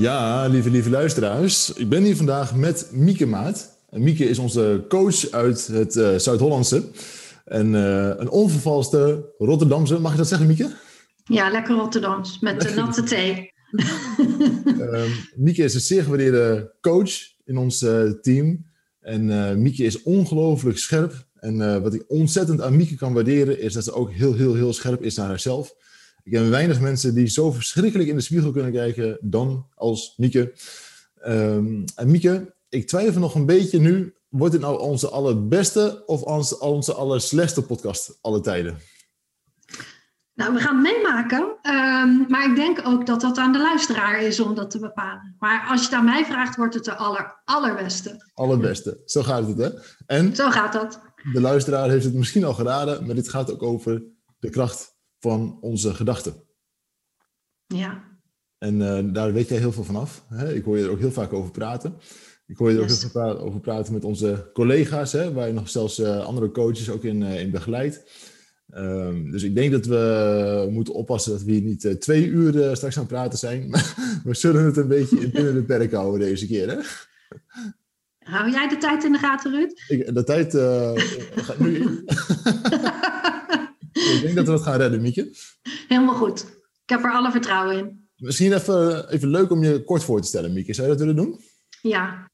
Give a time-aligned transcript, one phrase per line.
[0.00, 1.72] Ja, lieve, lieve luisteraars.
[1.72, 3.78] Ik ben hier vandaag met Mieke Maat.
[3.90, 6.82] En Mieke is onze coach uit het uh, Zuid-Hollandse.
[7.44, 9.98] En uh, een onvervalste Rotterdamse.
[9.98, 10.70] Mag je dat zeggen, Mieke?
[11.24, 12.38] Ja, lekker Rotterdams.
[12.38, 13.52] Met de natte thee.
[13.70, 15.02] uh,
[15.44, 17.12] Mieke is een zeer gewaardeerde coach
[17.44, 18.66] in ons uh, team.
[19.00, 21.26] En Mieke is ongelooflijk scherp.
[21.34, 24.72] En wat ik ontzettend aan Mieke kan waarderen, is dat ze ook heel, heel, heel
[24.72, 25.74] scherp is naar haarzelf.
[26.22, 30.52] Ik ken weinig mensen die zo verschrikkelijk in de spiegel kunnen kijken dan als Mieke.
[31.26, 34.14] Um, en Mieke, ik twijfel nog een beetje nu.
[34.28, 38.78] Wordt het nou onze allerbeste of onze, onze allerslechtste podcast alle tijden?
[40.34, 41.40] Nou, we gaan het meemaken.
[41.40, 45.36] Um, maar ik denk ook dat dat aan de luisteraar is om dat te bepalen.
[45.38, 48.30] Maar als je het aan mij vraagt, wordt het de aller, allerbeste.
[48.34, 49.00] Allerbeste.
[49.04, 49.68] Zo gaat het, hè?
[50.06, 51.00] En Zo gaat dat.
[51.32, 54.02] De luisteraar heeft het misschien al geraden, maar dit gaat ook over
[54.38, 56.34] de kracht van onze gedachten.
[57.66, 58.08] Ja.
[58.58, 60.24] En uh, daar weet jij heel veel van af.
[60.28, 60.54] Hè?
[60.54, 61.94] Ik hoor je er ook heel vaak over praten.
[62.46, 62.92] Ik hoor je er yes.
[62.92, 66.50] ook heel veel over praten met onze collega's, hè, waar je nog zelfs uh, andere
[66.50, 68.04] coaches ook in, uh, in begeleidt.
[68.74, 72.96] Um, dus ik denk dat we moeten oppassen dat we hier niet twee uur straks
[72.96, 73.70] aan het praten zijn.
[74.24, 76.68] we zullen het een beetje binnen de perk houden deze keer.
[76.68, 76.78] Hè?
[78.18, 79.72] Hou jij de tijd in de gaten, Ruud?
[79.88, 80.54] Ik, de tijd
[81.44, 82.04] gaat nu in.
[84.14, 85.34] Ik denk dat we het gaan redden, Mieke.
[85.88, 86.40] Helemaal goed.
[86.84, 88.08] Ik heb er alle vertrouwen in.
[88.16, 90.74] Misschien even, even leuk om je kort voor te stellen, Mieke.
[90.74, 91.40] Zou je dat willen doen?
[91.82, 92.30] Ja.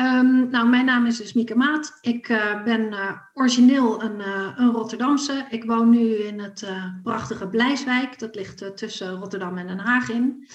[0.00, 1.98] Um, nou, mijn naam is dus Mieke Maat.
[2.00, 5.46] Ik uh, ben uh, origineel een, uh, een, Rotterdamse.
[5.50, 6.66] Ik woon nu in het
[7.02, 8.18] prachtige Blijswijk.
[8.18, 10.48] Dat ligt tussen Rotterdam en Den Haag in.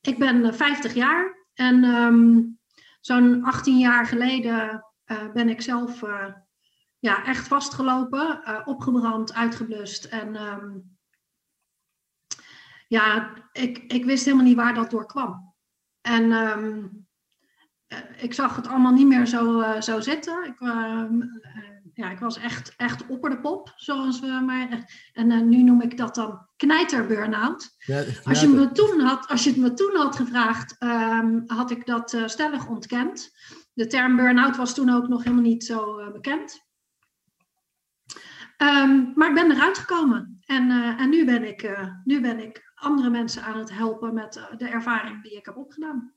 [0.00, 2.58] Ik ben 50 jaar en um,
[3.00, 4.84] zo'n 18 jaar geleden
[5.32, 6.02] ben ik zelf
[7.00, 10.04] ja, echt vastgelopen, uh, opgebrand, uitgeblust.
[10.04, 10.98] En um,
[12.88, 15.54] ja, ik, ik wist helemaal niet waar dat door kwam.
[16.00, 17.06] En um,
[18.16, 20.44] ik zag het allemaal niet meer zo, uh, zo zitten.
[20.44, 21.04] Ik, uh,
[21.94, 24.92] ja, ik was echt, echt opper de pop, zoals we maar.
[25.12, 27.74] En nu noem ik dat dan knijter burn-out.
[27.78, 31.70] Ja, als, je me toen had, als je het me toen had gevraagd, um, had
[31.70, 33.30] ik dat stellig ontkend.
[33.72, 36.69] De term burn-out was toen ook nog helemaal niet zo bekend.
[38.62, 40.40] Um, maar ik ben eruit gekomen.
[40.46, 44.14] En, uh, en nu, ben ik, uh, nu ben ik andere mensen aan het helpen
[44.14, 46.12] met uh, de ervaring die ik heb opgedaan.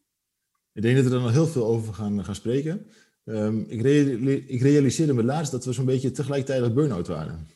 [0.74, 2.88] Ik denk dat we er nog heel veel over gaan, gaan spreken.
[3.26, 7.48] Um, ik, reali ik, realiseerde me laatst dat we zo'n beetje tegelijkertijd burn-out waren.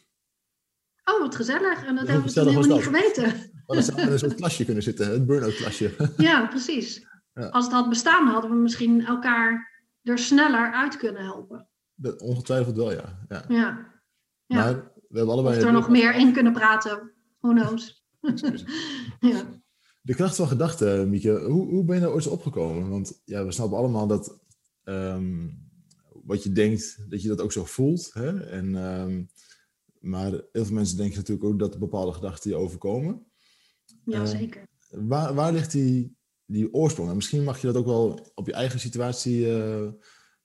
[1.03, 1.85] Oh, wat gezellig.
[1.85, 3.33] En dat hebben we helemaal niet geweten.
[3.65, 5.93] We samen in een soort klasje kunnen zitten, het burn-out klasje.
[6.17, 7.07] ja, precies.
[7.33, 7.47] Ja.
[7.47, 11.67] Als het had bestaan, hadden we misschien elkaar er sneller uit kunnen helpen.
[11.95, 13.25] Dat, ongetwijfeld wel, ja.
[13.29, 13.43] ja.
[13.47, 13.95] ja.
[14.47, 14.57] Ja.
[14.57, 14.73] Maar
[15.09, 15.57] we hebben allebei...
[15.57, 17.11] Of er nog meer in kunnen praten.
[17.39, 18.05] Who knows?
[19.19, 19.61] ja.
[20.01, 21.39] De kracht van gedachten, Mieke.
[21.39, 22.89] Hoe, hoe ben je daar ooit opgekomen?
[22.89, 24.39] Want ja, we snappen allemaal dat
[24.83, 25.67] um,
[26.23, 28.13] wat je denkt, dat je dat ook zo voelt.
[28.13, 28.43] Hè?
[28.43, 29.29] En, um,
[29.99, 33.25] maar heel veel mensen denken natuurlijk ook dat bepaalde gedachten je overkomen.
[34.03, 34.67] Ja, uh, zeker.
[34.89, 36.15] Waar, waar ligt die,
[36.45, 37.09] die oorsprong?
[37.09, 39.89] En misschien mag je dat ook wel op je eigen situatie uh,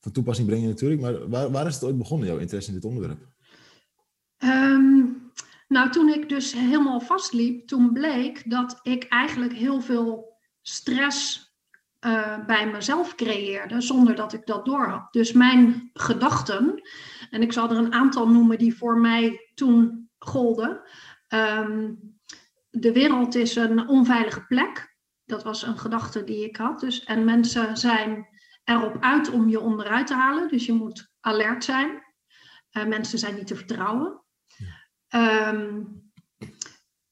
[0.00, 1.00] van toepassing brengen natuurlijk.
[1.00, 3.31] Maar waar, waar is het ooit begonnen, jouw interesse in dit onderwerp?
[4.44, 5.30] Um,
[5.68, 11.50] nou, toen ik dus helemaal vastliep, toen bleek dat ik eigenlijk heel veel stress
[12.06, 15.12] uh, bij mezelf creëerde, zonder dat ik dat doorhad.
[15.12, 16.82] Dus mijn gedachten,
[17.30, 20.82] en ik zal er een aantal noemen die voor mij toen golden.
[21.28, 21.98] Um,
[22.70, 24.96] de wereld is een onveilige plek.
[25.24, 26.80] Dat was een gedachte die ik had.
[26.80, 28.28] Dus, en mensen zijn
[28.64, 30.48] erop uit om je onderuit te halen.
[30.48, 32.02] Dus je moet alert zijn.
[32.72, 34.21] Uh, mensen zijn niet te vertrouwen.
[35.14, 36.00] Um,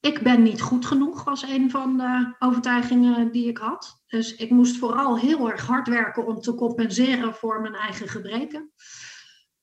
[0.00, 4.02] ik ben niet goed genoeg, was een van de overtuigingen die ik had.
[4.06, 8.72] Dus ik moest vooral heel erg hard werken om te compenseren voor mijn eigen gebreken.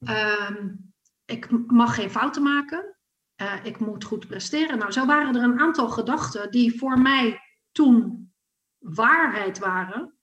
[0.10, 0.94] Um,
[1.26, 2.98] ik mag geen fouten maken.
[3.42, 4.78] Uh, ik moet goed presteren.
[4.78, 7.42] Nou, zo waren er een aantal gedachten die voor mij
[7.72, 8.32] toen
[8.78, 10.18] waarheid waren.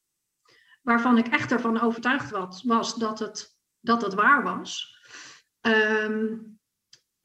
[0.82, 4.98] Waarvan ik echt ervan overtuigd was, was dat, het, dat het waar was.
[5.60, 6.53] Um,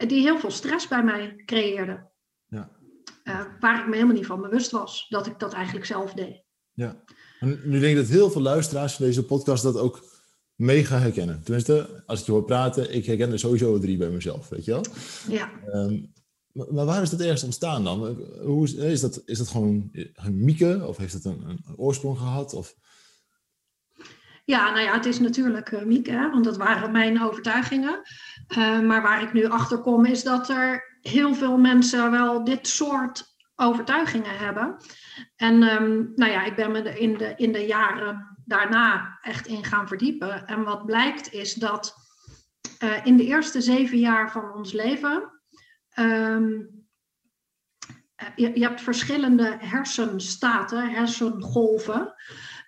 [0.07, 2.07] die heel veel stress bij mij creëerde.
[2.47, 2.69] Ja.
[3.23, 6.43] Uh, waar ik me helemaal niet van bewust was dat ik dat eigenlijk zelf deed.
[6.73, 7.03] Ja.
[7.39, 10.03] En nu denk ik dat heel veel luisteraars van deze podcast dat ook
[10.55, 11.43] mega herkennen.
[11.43, 14.71] Tenminste, als ik je hoor praten, ik herken er sowieso drie bij mezelf, weet je
[14.71, 14.85] wel?
[15.27, 15.51] Ja.
[15.65, 16.01] Ehm,
[16.51, 18.17] maar, waar is dat ergens ontstaan dan?
[18.43, 22.17] Hoe is, is, dat, is dat gewoon een mieke of heeft het een, een oorsprong
[22.17, 22.53] gehad?
[22.53, 22.75] Of...
[24.49, 28.01] Ja, nou ja, het is natuurlijk uh, Mieke, hè, want dat waren mijn overtuigingen.
[28.57, 32.67] Uh, maar waar ik nu achter kom is dat er heel veel mensen wel dit
[32.67, 34.77] soort overtuigingen hebben.
[35.35, 39.63] En um, nou ja, ik ben me in de, in de jaren daarna echt in
[39.63, 40.47] gaan verdiepen.
[40.47, 41.95] En wat blijkt is dat
[42.83, 45.31] uh, in de eerste zeven jaar van ons leven.
[45.99, 46.69] Um,
[48.35, 52.13] je, je, hebt verschillende hersenstaten, hersengolven,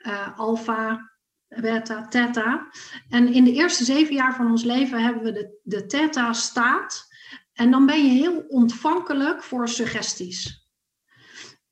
[0.01, 1.10] uh, alfa,
[1.59, 2.67] beta, theta.
[3.09, 7.09] En in de eerste zeven jaar van ons leven hebben we de, de theta-staat.
[7.53, 10.59] En dan ben je heel ontvankelijk voor suggesties.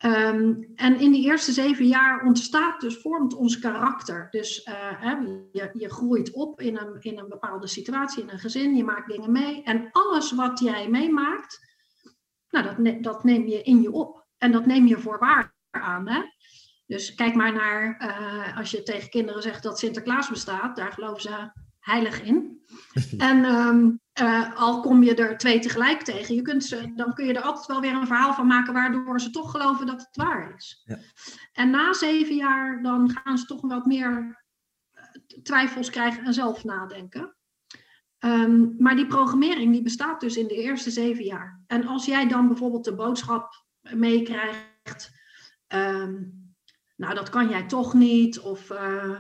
[0.05, 4.27] Um, en in die eerste zeven jaar ontstaat dus, vormt ons karakter.
[4.29, 4.61] Dus
[4.99, 5.11] hè,
[5.51, 9.09] je, je groeit op in een, in een bepaalde situatie, in een gezin, je maakt
[9.09, 9.63] dingen mee.
[9.63, 11.59] En alles wat jij meemaakt,
[12.49, 14.27] nou, dat, dat neem je in je op.
[14.37, 16.07] En dat neem je voor waar aan.
[16.07, 16.21] Hè?
[16.89, 21.21] Dus kijk maar naar, uh, als je tegen kinderen zegt dat Sinterklaas bestaat, daar geloven
[21.21, 22.62] ze heilig in.
[23.18, 27.25] En um, uh, al kom je er twee tegelijk tegen, je kunt ze, dan kun
[27.25, 30.15] je er altijd wel weer een verhaal van maken waardoor ze toch geloven dat het
[30.15, 30.81] waar is.
[30.86, 30.97] Ja.
[31.53, 34.44] En na zeven jaar dan gaan ze toch wat meer
[35.44, 37.35] twijfels krijgen en zelf nadenken.
[38.19, 41.63] Um, maar die programmering die bestaat dus in de eerste zeven jaar.
[41.68, 45.12] En als jij dan bijvoorbeeld de boodschap meekrijgt,
[45.68, 46.38] um,
[46.99, 49.19] nou dat kan jij toch niet, of uh,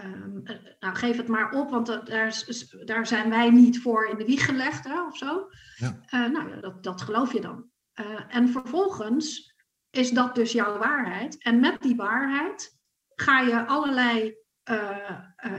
[0.00, 0.42] Um,
[0.80, 2.44] nou, geef het maar op, want dat, daar,
[2.84, 5.48] daar, zijn wij niet voor in de wieg gelegd hè, of zo.
[5.76, 6.00] Ja.
[6.14, 7.64] Uh, nou, dat, dat geloof je dan.
[8.00, 9.54] Uh, en vervolgens
[9.90, 11.42] is dat dus jouw waarheid.
[11.42, 12.78] En met die waarheid
[13.14, 14.40] ga je allerlei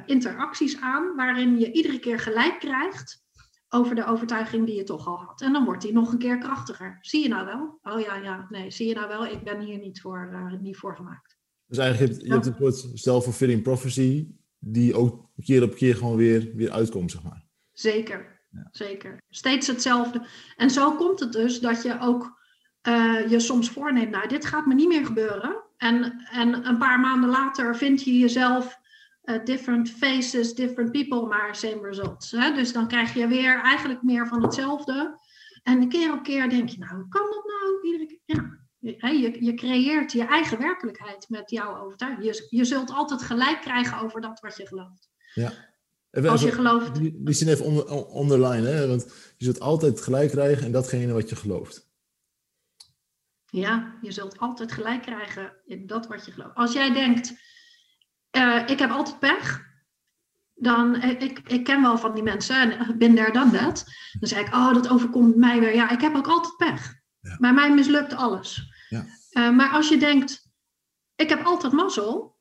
[0.06, 3.24] interacties aan, waarin je iedere keer gelijk krijgt
[3.70, 5.42] over de overtuiging die je toch al had.
[5.42, 6.98] En dan wordt die nog een keer krachtiger.
[7.02, 7.80] Zie je nou wel?
[7.82, 9.26] Oh ja, ja, nee, zie je nou wel?
[9.26, 11.33] Ik ben hier niet voor, niet voor gemaakt.
[11.74, 14.28] Dus eigenlijk je, je hebt een soort self-fulfilling prophecy,
[14.60, 17.46] die ook keer op keer gewoon weer, weer uitkomt, zeg maar.
[17.72, 18.68] Zeker, ja.
[18.72, 19.22] zeker.
[19.30, 20.26] Steeds hetzelfde.
[20.56, 22.42] En zo komt het dus dat je ook
[22.88, 25.64] uh, je soms voorneemt, nou, dit gaat me niet meer gebeuren.
[25.78, 28.80] En, en een paar maanden later vind je jezelf
[29.24, 32.32] uh, different faces, different people, maar same results.
[32.32, 32.54] Hè?
[32.54, 35.20] Dus dan krijg je weer eigenlijk meer van hetzelfde.
[35.64, 37.86] En keer op keer denk je, nou, hoe kan dat nou?
[37.86, 42.26] Iedere keer, ja, je, je, creëert je eigen werkelijkheid met jouw overtuiging.
[42.26, 45.10] Je, je zult altijd gelijk krijgen over dat wat je gelooft.
[45.34, 45.52] Ja.
[46.30, 46.96] Als je gelooft.
[46.96, 48.88] Die, die zin even onder, onderline, hè?
[48.88, 49.04] want
[49.38, 51.92] je zult altijd gelijk krijgen in datgene wat je gelooft.
[53.46, 56.56] Ja, je zult altijd gelijk krijgen in dat wat je gelooft.
[56.56, 57.34] Als jij denkt,
[58.38, 59.72] uh, ik heb altijd pech,
[60.54, 63.86] dan, eh, ik, ik ken wel van die mensen, en ben daar dan dat.
[64.20, 65.76] Dan zeg ik, oh, dat overkomt mij weer.
[65.76, 67.02] Ja, ik heb ook altijd pech.
[67.20, 67.38] Ja.
[67.38, 68.73] Bij mij mislukt alles.
[68.94, 69.06] Ja.
[69.32, 70.50] Uh, maar als je denkt,
[71.16, 72.32] ik heb altijd mazzel.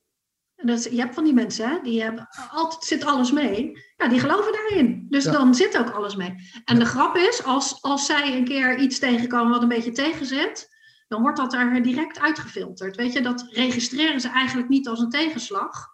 [0.57, 3.73] Dat, je hebt van die mensen, hè, die hebben altijd zit alles mee.
[3.97, 5.07] Ja, die geloven daarin.
[5.09, 5.33] Dus ja.
[5.33, 6.35] dan zit ook alles mee.
[6.65, 10.69] En de grap is, als, als zij een keer iets tegenkomen wat een beetje tegenzit,
[11.09, 12.97] dan wordt dat er direct uitgefilterd.
[12.97, 15.91] Weet je, dat registreren ze eigenlijk niet als een tegenslag.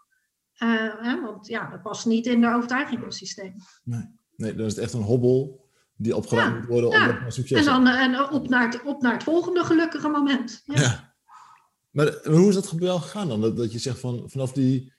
[0.62, 3.54] Uh, hè, want ja, dat past niet in de overtuigingssysteem.
[3.84, 4.04] Nee.
[4.36, 5.67] nee, dan is het echt een hobbel
[5.98, 7.30] die opgeruimd ja, moet worden om ja.
[7.30, 10.62] succes En dan en op, naar het, op naar het volgende gelukkige moment.
[10.64, 10.80] Ja.
[10.80, 11.14] ja.
[11.90, 13.40] Maar, hoe is dat wel gegaan dan?
[13.40, 14.92] Dat, dat je zegt van vanaf die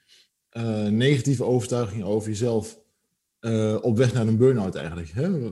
[0.51, 2.79] uh, negatieve overtuiging over jezelf
[3.41, 5.09] uh, op weg naar een burn-out eigenlijk.
[5.09, 5.51] Hè?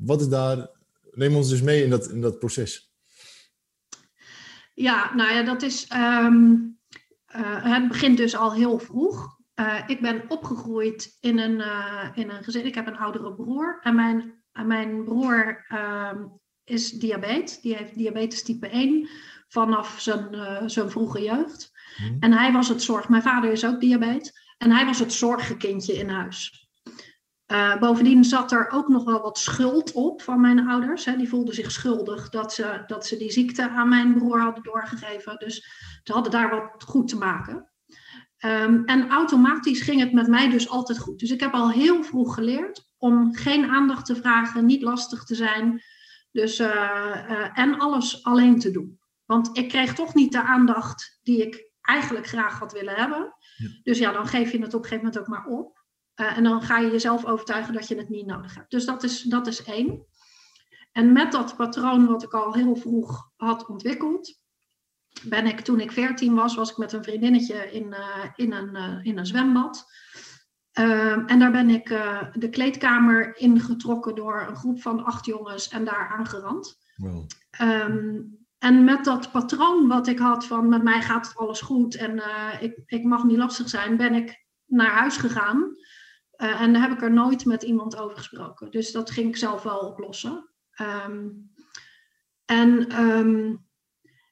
[0.00, 0.68] Wat is daar?
[1.10, 2.92] Neem ons dus mee in dat, in dat proces.
[4.74, 5.88] Ja, nou ja, dat is.
[5.92, 6.78] Um,
[7.36, 9.38] uh, het begint dus al heel vroeg.
[9.86, 11.62] ik ben opgegroeid in een,
[12.14, 12.66] in een gezin.
[12.66, 13.78] Ik heb een oudere broer.
[13.82, 16.12] En mijn mijn broer uh,
[16.64, 17.60] is diabetes.
[17.60, 19.08] Die heeft diabetes type 1
[19.48, 21.72] vanaf zijn, uh, zijn vroege jeugd.
[21.96, 22.16] Hmm.
[22.20, 23.08] En hij was het zorg.
[23.08, 24.32] Mijn vader is ook diabetes.
[24.58, 26.68] En hij was het zorgkindje in huis.
[27.52, 31.04] Uh, bovendien zat er ook nog wel wat schuld op van mijn ouders.
[31.04, 31.16] Hè.
[31.16, 35.36] Die voelden zich schuldig dat ze, dat ze die ziekte aan mijn broer hadden doorgegeven.
[35.38, 35.54] Dus
[36.02, 37.70] ze hadden daar wat goed te maken.
[38.44, 41.18] Um, en automatisch ging het met mij dus altijd goed.
[41.18, 45.34] Dus ik heb al heel vroeg geleerd om geen aandacht te vragen, niet lastig te
[45.34, 45.82] zijn.
[46.30, 49.00] Dus, uh, uh, en alles alleen te doen.
[49.24, 53.34] Want ik kreeg toch niet de aandacht die ik eigenlijk graag had willen hebben.
[53.56, 53.68] Ja.
[53.82, 55.84] Dus ja, dan geef je het op een gegeven moment ook maar op.
[56.16, 58.70] Uh, en dan ga je jezelf overtuigen dat je het niet nodig hebt.
[58.70, 60.06] Dus dat is, dat is één.
[60.92, 64.38] En met dat patroon wat ik al heel vroeg had ontwikkeld,
[65.22, 67.94] ben ik toen ik veertien was, was ik met een vriendinnetje in,
[68.36, 69.86] in, een, in een zwembad.
[70.72, 71.88] Ehm, en daar ben ik
[72.32, 76.78] de kleedkamer ingetrokken door een groep van acht jongens en daar aangerand.
[76.96, 77.26] Wow.
[77.50, 78.20] Ehm,
[78.58, 82.22] en met dat patroon wat ik had van met mij gaat het alles goed en
[82.60, 85.76] ik, ik mag niet lastig zijn, ben ik naar huis gegaan.
[86.36, 88.70] en daar heb ik er nooit met iemand over gesproken.
[88.70, 90.50] Dus dat ging ik zelf wel oplossen.
[91.06, 91.52] Um,
[92.44, 92.86] en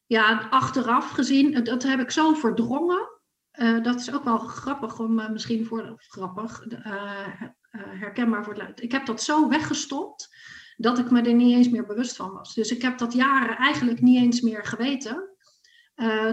[0.09, 3.18] ja, achteraf gezien, dat heb ik zo verdrongen.
[3.59, 7.27] Uh, dat is ook wel grappig om uh, misschien voor grappig, uh,
[7.71, 10.37] herkenbaar voor het Ik heb dat zo weggestopt
[10.77, 12.55] dat ik me er niet eens meer bewust van was.
[12.55, 15.37] Dus ik heb dat jaren eigenlijk niet eens meer geweten.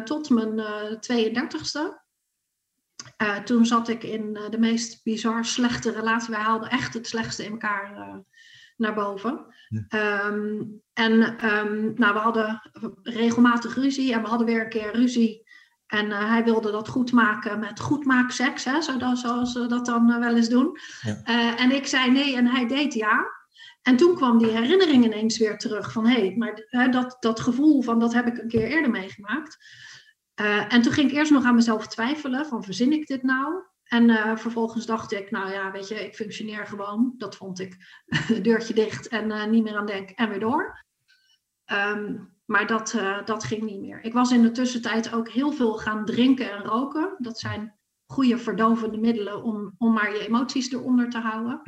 [0.03, 0.61] tot mijn
[0.99, 2.03] 32ste.
[3.43, 6.33] toen zat ik in de meest bizar slechte relatie.
[6.33, 8.23] Wij haalden echt het slechtste in elkaar
[8.77, 9.45] naar boven.
[9.87, 10.63] Ehm,
[10.93, 12.61] en um, nou, we hadden
[13.03, 15.44] regelmatig ruzie en we hadden weer een keer ruzie.
[15.87, 20.17] En uh, hij wilde dat goed maken met goedmaakseks, hè, zoals we dat dan uh,
[20.17, 20.77] wel eens doen.
[21.01, 21.21] Ja.
[21.25, 23.33] Uh, en ik zei nee en hij deed ja.
[23.81, 27.81] En toen kwam die herinnering ineens weer terug van hé, hey, maar dat, dat gevoel
[27.81, 29.57] van dat heb ik een keer eerder meegemaakt.
[30.67, 33.63] en toen ging ik eerst nog aan mezelf twijfelen van verzin ik dit nou?
[33.83, 37.13] En vervolgens dacht ik, nou ja, weet je, ik functioneer gewoon.
[37.17, 37.77] Dat vond ik.
[38.41, 40.85] Deurtje dicht en niet meer aan denken en weer door.
[41.71, 44.03] Um, maar dat, uh, dat ging niet meer.
[44.03, 47.15] Ik was in de tussentijd ook heel veel gaan drinken en roken.
[47.17, 47.75] Dat zijn
[48.05, 51.61] goede verdovende middelen om, om maar je emoties eronder te houden.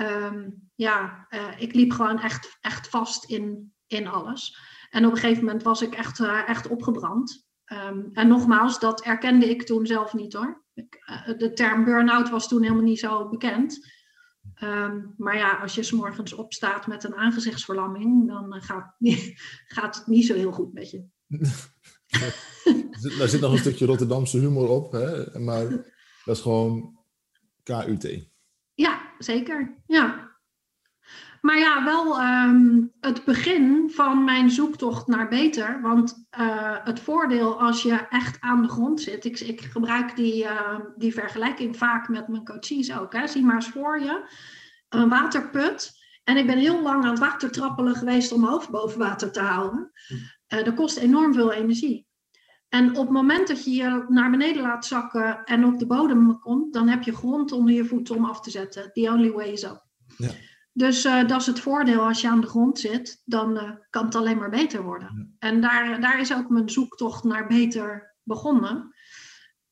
[0.00, 1.26] Um, ja,
[1.58, 4.58] ik liep gewoon echt, echt vast in, in alles.
[4.90, 7.48] En op een gegeven moment was ik echt, echt opgebrand.
[7.72, 10.64] Um, en nogmaals, dat erkende ik toen zelf niet hoor.
[10.88, 13.90] Eh, de term burn-out was toen helemaal niet zo bekend.
[14.60, 18.96] Ehm, maar ja, als je s morgens opstaat met een aangezichtsverlamming, dan uh, gaat,
[19.76, 21.04] gaat, het niet zo heel goed met je.
[23.18, 25.38] Daar zit nog een stukje Rotterdamse humor op, hè?
[25.38, 25.68] maar
[26.24, 26.98] dat is gewoon
[27.62, 28.28] KUT.
[28.74, 29.82] Ja, zeker.
[29.86, 30.29] Ja.
[31.40, 35.80] Maar ja, wel um, het begin van mijn zoektocht naar beter.
[35.82, 39.24] Want uh, het voordeel als je echt aan de grond zit.
[39.24, 43.12] Ik, ik gebruik die, uh, die vergelijking vaak met mijn coaches ook.
[43.12, 43.26] Hè.
[43.26, 44.28] Zie maar eens voor je
[44.88, 45.98] een waterput.
[46.24, 49.40] En ik ben heel lang aan het watertrappelen geweest om mijn hoofd boven water te
[49.40, 49.90] houden.
[50.08, 52.08] Uh, dat kost enorm veel energie.
[52.68, 56.38] En op het moment dat je je naar beneden laat zakken en op de bodem
[56.38, 58.90] komt, dan heb je grond onder je voeten om af te zetten.
[58.92, 59.86] The only way is up.
[60.16, 60.30] Ja.
[60.72, 64.04] Dus uh, dat is het voordeel als je aan de grond zit, dan uh, kan
[64.04, 65.36] het alleen maar beter worden.
[65.38, 68.94] En daar, daar is ook mijn zoektocht naar beter begonnen.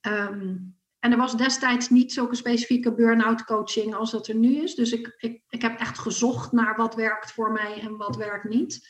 [0.00, 4.74] Um, en er was destijds niet zulke specifieke burn-out coaching als dat er nu is.
[4.74, 8.48] Dus ik, ik, ik heb echt gezocht naar wat werkt voor mij en wat werkt
[8.48, 8.88] niet.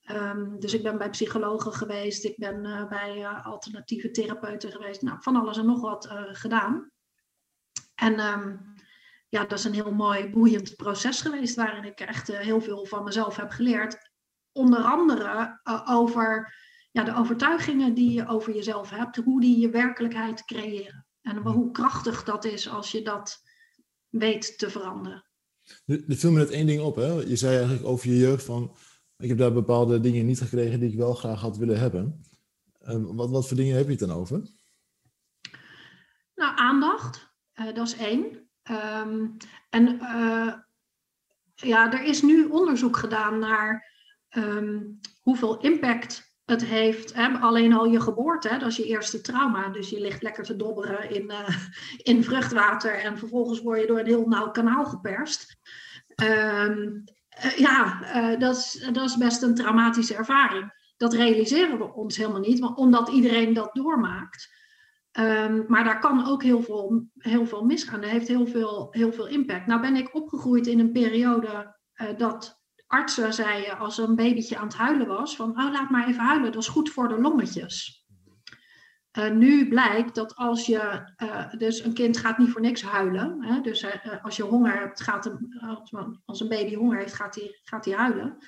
[0.00, 0.30] Ja.
[0.30, 5.02] Um, dus ik ben bij psychologen geweest, ik ben uh, bij alternatieve therapeuten geweest.
[5.02, 6.90] Nou, van alles en nog wat gedaan.
[7.94, 8.73] En um,
[9.34, 12.86] ja, dat is een heel mooi, boeiend proces geweest waarin ik echt uh, heel veel
[12.86, 14.10] van mezelf heb geleerd.
[14.52, 16.54] Onder andere uh, over
[16.92, 21.06] ja, de overtuigingen die je over jezelf hebt, hoe die je werkelijkheid creëren.
[21.22, 23.42] En hoe krachtig dat is als je dat
[24.08, 25.24] weet te veranderen.
[25.84, 26.96] Er viel me net één ding op.
[26.96, 27.12] Hè?
[27.12, 28.76] Je zei eigenlijk over je jeugd van...
[29.16, 32.24] ik heb daar bepaalde dingen niet gekregen die ik wel graag had willen hebben.
[32.82, 34.42] Uh, wat, wat voor dingen heb je het dan over?
[36.34, 37.32] Nou, aandacht.
[37.54, 38.43] Uh, dat is één.
[38.70, 39.36] Um,
[39.70, 40.54] en uh,
[41.54, 43.92] ja, er is nu onderzoek gedaan naar
[44.36, 47.14] um, hoeveel impact het heeft.
[47.14, 47.28] Hè?
[47.28, 48.58] Alleen al je geboorte, hè?
[48.58, 49.68] dat is je eerste trauma.
[49.68, 51.48] Dus je ligt lekker te dobberen in, uh,
[52.12, 55.56] in vruchtwater en vervolgens word je door een heel nauw kanaal geperst.
[56.22, 57.04] Um,
[57.44, 57.98] uh, ja,
[58.36, 60.92] dat, is, dat is best een traumatische ervaring.
[60.96, 64.48] Dat realiseren we ons helemaal niet, omdat iedereen dat doormaakt.
[65.18, 68.00] Um, maar daar kan ook heel veel, heel veel misgaan.
[68.00, 69.66] Dat heeft heel veel, heel veel impact.
[69.66, 74.66] Nou ben ik opgegroeid in een periode uh, dat artsen zeiden als een babytje aan
[74.66, 78.06] het huilen was, van oh, laat maar even huilen, dat is goed voor de longetjes.
[79.18, 83.42] Uh, nu blijkt dat als je, uh, dus een kind gaat niet voor niks huilen.
[83.42, 83.60] Hè?
[83.60, 83.86] Dus
[84.22, 85.60] als je honger hebt, gaat een,
[86.24, 88.38] als een baby honger heeft, gaat hij gaat huilen.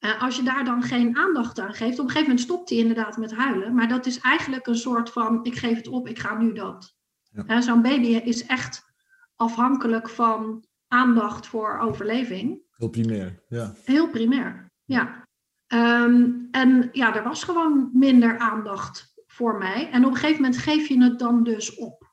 [0.00, 2.78] Uh, als je daar dan geen aandacht aan geeft, op een gegeven moment stopt hij
[2.78, 3.74] inderdaad met huilen.
[3.74, 6.96] Maar dat is eigenlijk een soort van, ik geef het op, ik ga nu dat.
[7.30, 7.44] Ja.
[7.46, 8.92] Uh, Zo'n baby is echt
[9.36, 12.60] afhankelijk van aandacht voor overleving.
[12.70, 13.74] Heel primair, ja.
[13.84, 15.26] Heel primair, ja.
[15.74, 19.90] Um, en ja, er was gewoon minder aandacht voor mij.
[19.90, 22.07] En op een gegeven moment geef je het dan dus op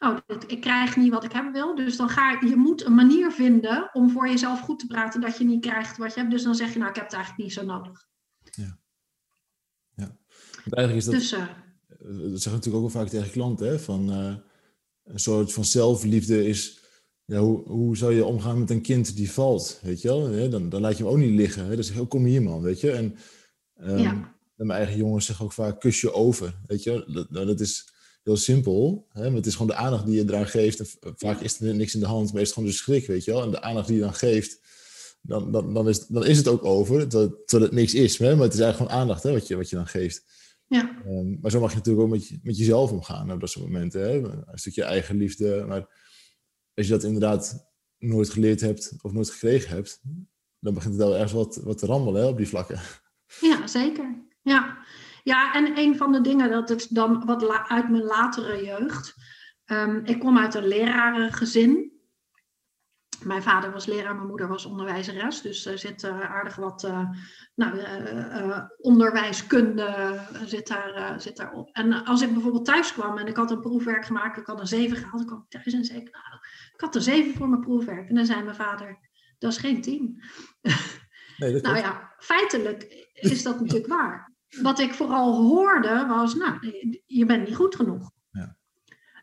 [0.00, 0.16] oh,
[0.46, 1.74] ik krijg niet wat ik hebben wil.
[1.74, 5.20] Dus dan ga je, je moet een manier vinden om voor jezelf goed te praten
[5.20, 6.32] dat je niet krijgt wat je hebt.
[6.32, 8.06] Dus dan zeg je, nou, ik heb het eigenlijk niet zo nodig.
[8.50, 8.78] Ja.
[9.94, 10.16] ja.
[10.64, 13.78] Want eigenlijk is dat, dus, uh, dat zeg natuurlijk ook wel vaak tegen klanten, hè,
[13.78, 14.34] van, uh,
[15.04, 16.80] een soort van zelfliefde is,
[17.24, 20.50] ja, hoe, hoe zou je omgaan met een kind die valt, weet je wel?
[20.50, 21.66] Dan, dan laat je hem ook niet liggen.
[21.66, 21.74] Hè?
[21.74, 22.90] Dan zeg je, oh, kom hier man, weet je.
[22.90, 23.16] En,
[23.76, 24.34] um, Ja.
[24.54, 27.12] mijn eigen jongens zeggen ook vaak, kus je over, weet je wel?
[27.12, 27.92] Dat, nou, dat is
[28.22, 29.22] heel simpel, hè?
[29.22, 30.78] maar het is gewoon de aandacht die je eraan geeft.
[30.78, 33.24] En vaak is er niks in de hand, maar is het gewoon de schrik, weet
[33.24, 33.42] je wel?
[33.42, 34.60] En de aandacht die je dan geeft,
[35.22, 38.18] dan, dan, dan, is, dan is het ook over, terwijl, het niks is.
[38.18, 38.34] Hè?
[38.34, 40.24] Maar het is eigenlijk gewoon aandacht hè, wat, je, wat je dan geeft.
[40.66, 43.50] Ja, Ehm, maar zo mag je natuurlijk ook met, je, met jezelf omgaan op dat
[43.50, 44.00] soort momenten.
[44.00, 44.16] Hè?
[44.18, 45.64] Een stukje eigen liefde.
[45.68, 45.80] Maar
[46.74, 50.00] als je dat inderdaad nooit geleerd hebt of nooit gekregen hebt,
[50.58, 52.80] dan begint het wel ergens wat, wat te rammelen hè, op die vlakken.
[53.40, 54.24] ja zeker.
[54.42, 54.78] Ja.
[55.22, 59.14] Ja, en een van de dingen, dat is dan wat uit mijn latere jeugd.
[59.64, 61.92] Ehm, ik kom uit een lerarengezin.
[63.22, 65.40] Mijn vader was leraar, mijn moeder was onderwijzeres.
[65.40, 67.10] Dus er zit eh, aardig wat eh,
[67.54, 71.68] nou, eh, onderwijskunde zit, daar, zit daarop.
[71.72, 74.66] En als ik bijvoorbeeld thuis kwam en ik had een proefwerk gemaakt, ik had een
[74.66, 76.24] 7 gehaald, dan kwam ik thuis en zei ik, nou,
[76.74, 78.08] ik had een 7 voor mijn proefwerk.
[78.08, 78.98] En dan zei mijn vader,
[79.38, 80.22] dat is geen 10.
[81.36, 84.29] Nee, dat Nou ja, feitelijk is dat natuurlijk waar.
[84.62, 86.58] Wat ik vooral hoorde was, nou,
[87.06, 88.10] je bent niet goed genoeg.
[88.30, 88.56] Ja.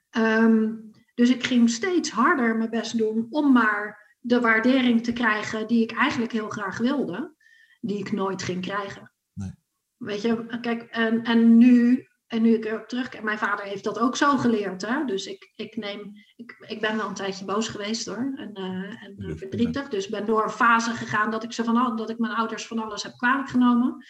[0.10, 0.74] Ehm,
[1.16, 5.84] dus ik ging steeds harder mijn best doen om maar de waardering te krijgen die
[5.84, 7.36] ik eigenlijk heel graag wilde,
[7.82, 9.12] die ik nooit ging krijgen.
[9.34, 9.52] Nee.
[9.98, 14.00] Weet je, kijk, en, en nu, en nu ik erop terugkijk, mijn vader heeft dat
[14.00, 15.06] ook zo geleerd, hè?
[15.06, 19.04] Dus ik, ik neem, ik, ik ben wel een tijdje boos geweest hoor, en, eh,
[19.04, 19.90] en eh, verdrietig.
[19.90, 22.34] Dus ik ben door een fase gegaan dat ik, ze van al, dat ik mijn
[22.34, 24.06] ouders van alles heb kwalijk genomen.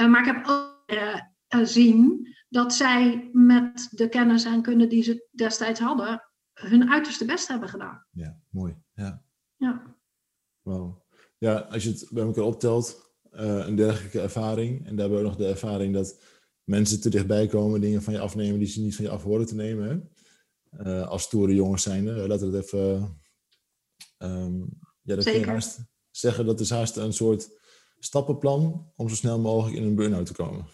[0.00, 4.86] Eh, maar ik heb ook eh, eh, zien dat zij met de kennis en kunde
[4.86, 8.06] die ze destijds hadden, hun uiterste best hebben gedaan.
[8.10, 8.76] Ja, mooi.
[8.92, 9.24] Ja.
[9.56, 9.96] Ja,
[10.62, 11.04] Wauw.
[11.38, 14.86] Ja, als je het bij elkaar optelt, een dergelijke ervaring.
[14.86, 16.22] En daarbij ook nog de ervaring dat
[16.64, 19.46] mensen te dichtbij komen, dingen van je afnemen die ze niet van je af horen
[19.46, 20.12] te nemen.
[21.06, 22.26] Als stoere jongens zijn, hè?
[22.26, 23.20] laten we het even.
[24.18, 24.58] ehm,
[25.02, 25.52] ja, dat kun je Zeker.
[25.52, 27.59] haast zeggen dat is haast een soort
[28.00, 30.66] stappenplan om zo snel mogelijk in een burn-out te komen.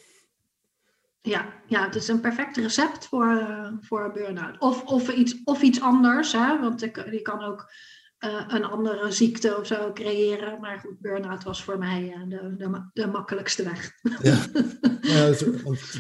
[1.23, 4.59] ja, ja, het is een perfect recept voor, eh, voor een burn-out.
[4.59, 6.61] Of, of, iets, of iets anders, hè?
[6.61, 7.71] want je kan ook
[8.17, 10.61] eh, een andere ziekte of zo creëren.
[10.61, 13.93] Maar goed, burn-out was voor mij eh, de, de, de makkelijkste weg.
[14.23, 14.47] Ja,
[15.13, 15.33] ja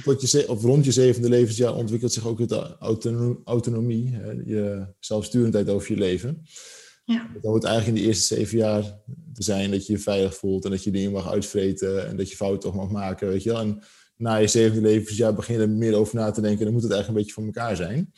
[0.04, 4.94] tot je, of rond je zevende levensjaar ontwikkelt zich ook het autono- autonomie, hè, je
[4.98, 6.42] zelfsturendheid over je leven.
[7.06, 8.82] Ja, Het hoort eigenlijk in de eerste zeven jaar
[9.32, 12.30] te zijn dat je je veilig voelt en dat je dingen mag uitvreten en dat
[12.30, 13.60] je fouten toch mag maken, weet je wel.
[13.60, 13.82] En
[14.16, 16.92] na je zevende levensjaar begin je er meer over na te denken, dan moet het
[16.92, 18.12] eigenlijk een beetje van elkaar zijn.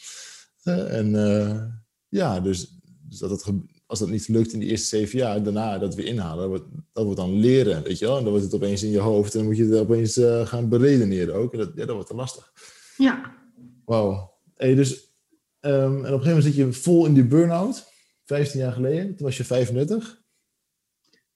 [0.62, 1.62] Eh, en eh,
[2.08, 3.44] ja, dus, dus dat het,
[3.86, 6.64] als dat niet lukt in de eerste zeven jaar, daarna dat weer inhalen, dat wordt,
[6.92, 8.16] dat wordt dan leren, weet je wel.
[8.16, 10.46] En dan wordt het opeens in je hoofd en dan moet je het opeens eh,
[10.46, 11.52] gaan beredeneren ook.
[11.52, 12.52] En dat, ja, dat wordt dan lastig.
[12.96, 13.36] ja,
[13.84, 14.36] Wauw.
[14.54, 15.12] Hey, dus,
[15.60, 17.86] ehm, en op een gegeven moment zit je vol in die burn-out.
[18.28, 20.22] 15 jaar geleden, toen was je 35.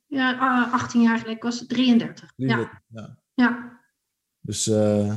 [0.07, 2.33] ja ah, 18 jaar geleden, ik was 33.
[2.37, 3.19] Ja, 33, ja.
[3.35, 3.81] ja.
[4.41, 5.17] Dus eh,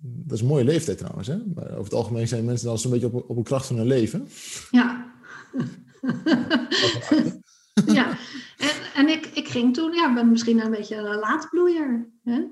[0.00, 1.28] dat is een mooie leeftijd trouwens.
[1.28, 1.36] Hè?
[1.54, 3.86] Maar over het algemeen zijn mensen dan zo'n beetje op, op een kracht van hun
[3.86, 4.28] leven.
[4.70, 5.12] Ja.
[7.98, 8.16] ja.
[8.56, 12.08] En, en ik, ik ging toen, ja, ben misschien een beetje een laatbloeier.
[12.22, 12.44] Hè?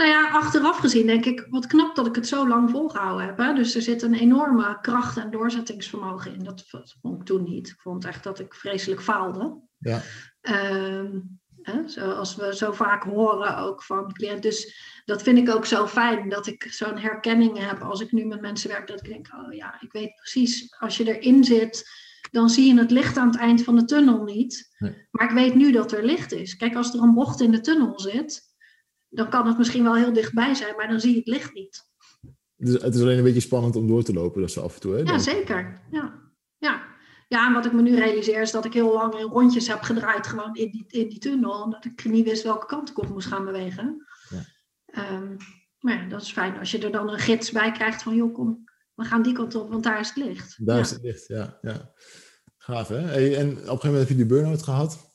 [0.00, 3.36] Nou ja, achteraf gezien denk ik, wat knap dat ik het zo lang volgehouden heb.
[3.36, 3.54] Hè?
[3.54, 6.44] Dus er zit een enorme kracht en doorzettingsvermogen in.
[6.44, 6.64] Dat
[7.00, 7.68] vond ik toen niet.
[7.68, 9.60] Ik vond echt dat ik vreselijk faalde.
[9.78, 10.02] Ja,
[10.40, 11.20] Ehm,
[11.62, 14.40] hè, zoals we zo vaak horen ook van cliënten.
[14.40, 18.24] Dus dat vind ik ook zo fijn dat ik zo'n herkenning heb als ik nu
[18.24, 18.86] met mensen werk.
[18.86, 21.90] Dat ik denk, oh ja, ik weet precies, als je erin zit,
[22.30, 24.74] dan zie je het licht aan het eind van de tunnel niet.
[24.78, 25.08] Nee.
[25.10, 26.56] Maar ik weet nu dat er licht is.
[26.56, 28.49] Kijk, als er een bocht in de tunnel zit,
[29.10, 31.88] dan kan het misschien wel heel dichtbij zijn, maar dan zie je het licht niet.
[32.56, 34.80] dus het is alleen een beetje spannend om door te lopen, dat zo af en
[34.80, 34.94] toe.
[34.94, 35.00] Hè?
[35.00, 35.80] Ja, zeker.
[35.90, 36.18] Ja.
[36.58, 36.82] Ja.
[37.28, 39.80] ja, en wat ik me nu realiseer is dat ik heel lang in rondjes heb
[39.80, 41.62] gedraaid gewoon in die, in die tunnel.
[41.62, 44.06] Omdat ik niet wist welke kant ik op moest gaan bewegen.
[44.28, 44.42] Ja.
[44.86, 45.36] Ehm,
[45.78, 48.34] maar ja, dat is fijn als je er dan een gids bij krijgt van joh,
[48.34, 50.66] kom, we gaan die kant op, want daar is het licht.
[50.66, 50.82] Daar ja.
[50.82, 51.58] is het licht, ja.
[51.60, 51.92] ja.
[52.56, 52.98] Gaaf, hè?
[52.98, 55.09] Hey, en op een gegeven moment heb je die burn-out gehad.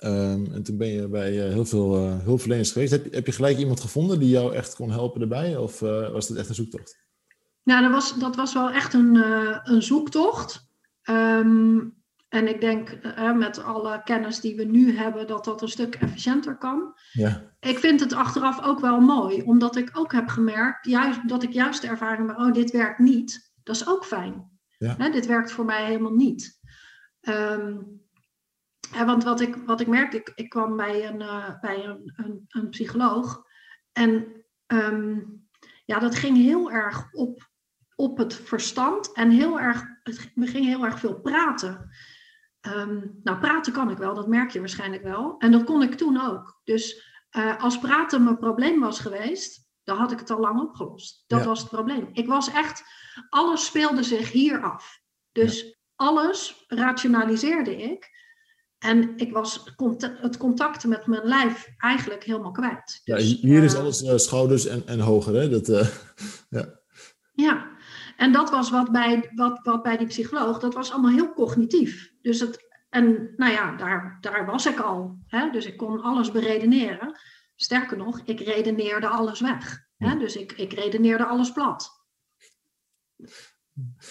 [0.00, 2.90] Ehm, en toen ben je bij eh, heel veel hulpverleners geweest.
[2.92, 5.56] Heb, je- heb je gelijk iemand gevonden die jou echt kon helpen erbij?
[5.56, 6.98] Of eh, was het echt een zoektocht?
[7.62, 9.14] Nou, dat was, dat was wel echt een,
[9.74, 10.68] een zoektocht.
[11.02, 11.78] Ehm,
[12.28, 12.98] en ik denk
[13.34, 16.92] met alle kennis die we nu hebben, dat dat een stuk efficiënter kan.
[17.12, 21.42] Ja, Ik vind het achteraf ook wel mooi, omdat ik ook heb gemerkt juist, dat
[21.42, 23.52] ik juist de ervaring heb, oh, dit werkt niet.
[23.62, 24.48] Dat is ook fijn.
[24.78, 24.94] Ja.
[24.98, 26.58] Hè, dit werkt voor mij helemaal niet.
[27.20, 27.76] Ehm,
[28.90, 32.44] want wat ik, wat ik merkte, ik, ik kwam bij een, eh, bij een, een,
[32.48, 33.44] een psycholoog.
[33.92, 35.18] En ehm,
[35.84, 37.50] ja, dat ging heel erg op,
[37.94, 39.84] op het verstand en heel erg,
[40.34, 41.90] we gingen heel erg veel praten.
[42.60, 45.34] Ehm, nou, praten kan ik wel, dat merk je waarschijnlijk wel.
[45.38, 46.60] En dat kon ik toen ook.
[46.64, 51.24] Dus uh, als praten mijn probleem was geweest, dan had ik het al lang opgelost.
[51.26, 52.08] Dat was het probleem.
[52.12, 52.82] Ik was echt,
[53.28, 55.00] alles speelde zich hier af.
[55.32, 58.08] Dus alles rationaliseerde ik.
[58.80, 59.64] En ik was
[60.20, 63.00] het contact met mijn lijf eigenlijk helemaal kwijt.
[63.04, 65.48] Dus, ja, hier is eh, alles uh, schouders en, en hoger, hè?
[65.48, 65.88] Dat, uh,
[66.58, 66.80] ja.
[67.32, 67.68] ja,
[68.16, 72.12] en dat was wat bij, wat, wat bij die psycholoog, dat was allemaal heel cognitief.
[72.22, 75.18] Dus het, en nou ja, daar, daar was ik al.
[75.26, 75.50] Hè?
[75.50, 77.20] Dus ik kon alles beredeneren.
[77.56, 79.86] Sterker nog, ik redeneerde alles weg.
[79.96, 80.18] Hè?
[80.18, 81.90] Dus ik, ik redeneerde alles plat.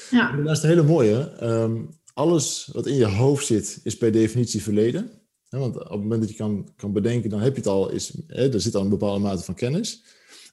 [0.10, 0.32] Ja.
[0.32, 1.44] Dat is een hele mooie.
[1.44, 5.12] Um, alles wat in je hoofd zit, is per definitie verleden.
[5.50, 8.14] Want op het moment dat je kan, kan bedenken, dan heb je het al, is,
[8.28, 10.04] hè, er zit al een bepaalde mate van kennis.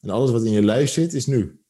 [0.01, 1.61] En alles wat in je lijf zit, is nu.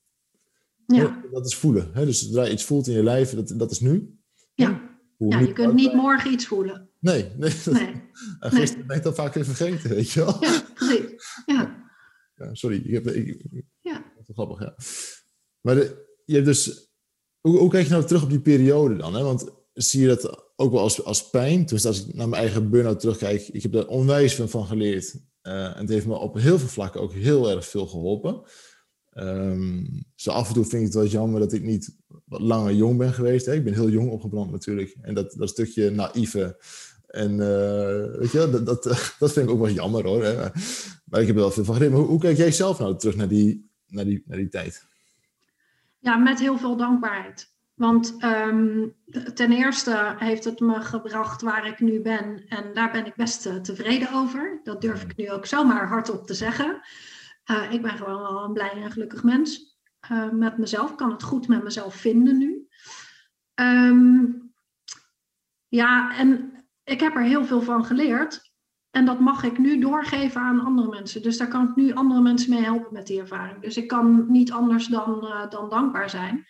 [0.87, 1.25] Ja.
[1.33, 1.91] Dat is voelen.
[1.93, 2.05] Hè?
[2.05, 4.19] Dus zodra je iets voelt in je lijf, dat, dat is nu.
[4.55, 6.89] Ja, ja je kunt niet morgen iets voelen.
[6.99, 7.53] Nee, nee.
[7.71, 7.95] nee.
[8.41, 10.37] gisteren ben ik dat vaak weer vergeten, weet je wel.
[10.41, 11.43] Ja, precies.
[11.47, 11.89] Ja.
[12.35, 13.43] ja sorry, ik heb, ik,
[13.81, 14.13] ja.
[14.17, 14.77] Dat is grappig, ja.
[15.61, 16.91] Maar de, je hebt dus,
[17.41, 19.15] hoe, hoe kijk je nou terug op die periode dan?
[19.15, 19.23] Hè?
[19.23, 21.67] Want zie je dat ook wel als, als pijn.
[21.67, 25.15] Dus als ik naar mijn eigen burn-out terugkijk, ik heb daar onwijs veel van geleerd.
[25.43, 28.43] Uh, en het heeft me op heel veel vlakken ook heel erg veel geholpen.
[29.15, 32.75] Um, zo af en toe vind ik het wel jammer dat ik niet wat langer
[32.75, 33.47] jong ben geweest.
[33.47, 33.55] Hè.
[33.55, 34.97] Ik ben heel jong opgebrand natuurlijk.
[35.01, 36.65] En dat, dat stukje naïeve.
[37.07, 38.83] En uh, weet je, dat, dat,
[39.19, 40.25] dat vind ik ook wel jammer hoor.
[40.25, 40.35] Hè.
[41.05, 41.93] Maar ik heb er wel veel van geleerd.
[41.93, 44.85] Hoe, hoe, kijk jij zelf nou terug naar die, naar die, naar die tijd?
[45.99, 47.55] Ja, met heel veel dankbaarheid.
[47.77, 48.95] Want um,
[49.35, 52.45] ten eerste heeft het me gebracht waar ik nu ben.
[52.49, 54.61] En daar ben ik best uh, tevreden over.
[54.63, 56.81] Dat durf ik nu ook zomaar hardop te zeggen.
[57.51, 59.79] Uh, ik ben gewoon wel een blij en gelukkig mens.
[60.13, 60.95] Uh, met mezelf.
[60.95, 62.69] kan het goed met mezelf vinden nu.
[63.55, 64.53] Um,
[65.69, 66.53] ja, en
[66.85, 68.53] ik heb er heel veel van geleerd.
[68.91, 71.23] En dat mag ik nu doorgeven aan andere mensen.
[71.23, 73.63] Dus daar kan ik nu andere mensen mee helpen met die ervaring.
[73.63, 76.47] Dus ik kan niet anders dan, dan dankbaar zijn.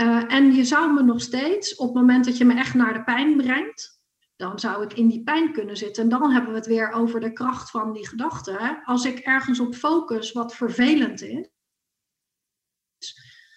[0.00, 2.92] Uh, en je zou me nog steeds, op het moment dat je me echt naar
[2.92, 4.00] de pijn brengt,
[4.36, 6.02] dan zou ik in die pijn kunnen zitten.
[6.02, 8.82] En dan hebben we het weer over de kracht van die gedachte.
[8.84, 11.48] Als ik ergens op focus wat vervelend is,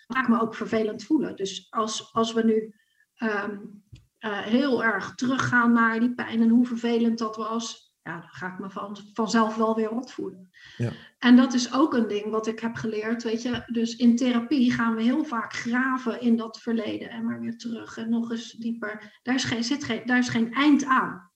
[0.08, 1.36] maak me ook vervelend voelen.
[1.36, 2.76] Dus als, als we nu
[3.18, 3.84] um,
[4.20, 8.54] uh, heel erg teruggaan naar die pijn en hoe vervelend dat was, ja, dan ga
[8.54, 10.50] ik me van, vanzelf wel weer rot voelen.
[10.78, 10.92] Ja.
[11.20, 13.64] En dat is ook een ding wat ik heb geleerd, weet je.
[13.68, 17.98] Dus in therapie gaan we heel vaak graven in dat verleden en maar weer terug
[17.98, 19.20] en nog eens dieper.
[19.24, 21.32] Daar is geen, zit geen, daar is geen eind aan.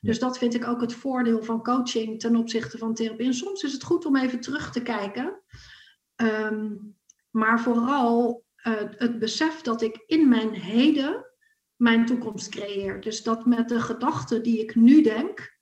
[0.00, 3.26] Dus dat vind ik ook het voordeel van coaching ten opzichte van therapie.
[3.26, 5.42] En soms is het goed om even terug te kijken.
[6.16, 6.96] Um,
[7.30, 11.24] maar vooral uh, het besef dat ik in mijn heden
[11.76, 13.00] mijn toekomst creëer.
[13.00, 15.58] Dus dat met de gedachten die ik nu denk,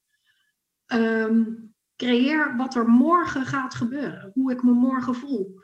[0.94, 4.30] um, creëer wat er morgen gaat gebeuren.
[4.34, 5.60] Hoe ik me morgen voel.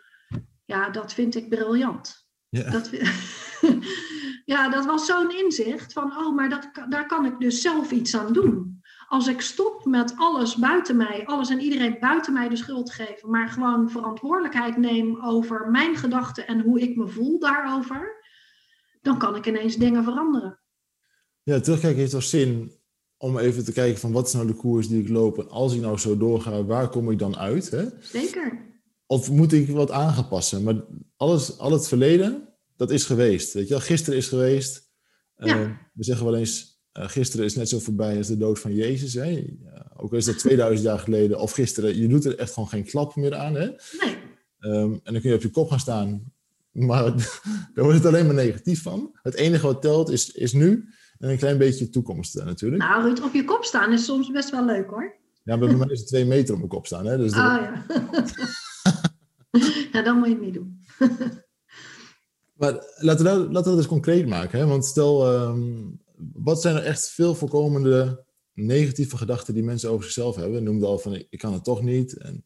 [0.64, 2.26] Ja, dat vind ik briljant.
[2.48, 2.70] Ja.
[2.70, 2.90] Dat,
[4.54, 8.16] ja, dat was zo'n inzicht van, oh, maar dat, daar kan ik dus zelf iets
[8.16, 8.82] aan doen.
[9.08, 13.30] Als ik stop met alles buiten mij, alles en iedereen buiten mij de schuld geven,
[13.30, 18.24] maar gewoon verantwoordelijkheid neem over mijn gedachten en hoe ik me voel daarover,
[19.00, 20.60] dan kan ik ineens dingen veranderen.
[21.42, 22.72] Ja, terugkijken heeft toch zin
[23.24, 25.74] om even te kijken van wat is nou de koers die ik loop en als
[25.74, 27.70] ik nou zo doorga, waar kom ik dan uit?
[27.70, 27.84] Hè?
[28.00, 28.58] Zeker.
[29.06, 30.62] Of moet ik wat aangepassen?
[30.62, 30.84] Maar
[31.16, 33.52] alles, al het verleden, dat is geweest.
[33.52, 33.82] Weet je wel?
[33.82, 34.90] Gisteren is geweest.
[35.36, 35.60] Ja.
[35.60, 38.74] Uh, we zeggen wel eens, uh, gisteren is net zo voorbij als de dood van
[38.74, 39.14] Jezus.
[39.14, 39.44] Hè?
[39.96, 42.84] ook al is dat 2000 jaar geleden of gisteren, je doet er echt gewoon geen
[42.84, 43.54] klap meer aan.
[43.54, 43.66] Hè?
[43.66, 44.16] Nee.
[44.60, 46.32] Um, en dan kun je op je kop gaan staan,
[46.72, 47.04] maar
[47.74, 49.18] daar wordt het alleen maar negatief van.
[49.22, 52.82] Het enige wat telt is, is nu en een klein beetje toekomst uh, natuurlijk.
[52.82, 55.22] Nou, Ruud, op je kop staan is soms best wel leuk hoor.
[55.44, 57.06] Ja, bij mij is het twee meter op mijn kop staan.
[57.06, 57.16] Hè?
[57.16, 57.86] Dus ah ja.
[59.92, 60.80] ja, dan moet je het niet doen.
[62.60, 64.58] maar laten we, dat, laten we dat eens concreet maken.
[64.58, 64.66] Hè?
[64.66, 66.00] Want stel, um,
[66.32, 70.62] wat zijn er echt veel voorkomende negatieve gedachten die mensen over zichzelf hebben?
[70.62, 72.16] Noemde al van, ik kan het toch niet.
[72.16, 72.44] En,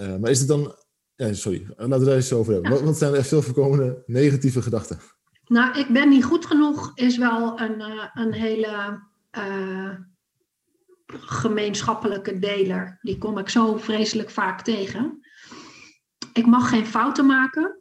[0.00, 0.76] uh, maar is het dan...
[1.14, 2.70] Ja, sorry, laten we daar eens over hebben.
[2.70, 2.76] Ja.
[2.76, 4.98] Wat, wat zijn er echt veel voorkomende negatieve gedachten?
[5.48, 9.02] Nou, ik ben niet goed genoeg is wel een, uh, een hele
[9.38, 9.94] uh,
[11.06, 12.98] gemeenschappelijke deler.
[13.00, 15.20] Die kom ik zo vreselijk vaak tegen.
[16.32, 17.78] Ik mag geen fouten maken.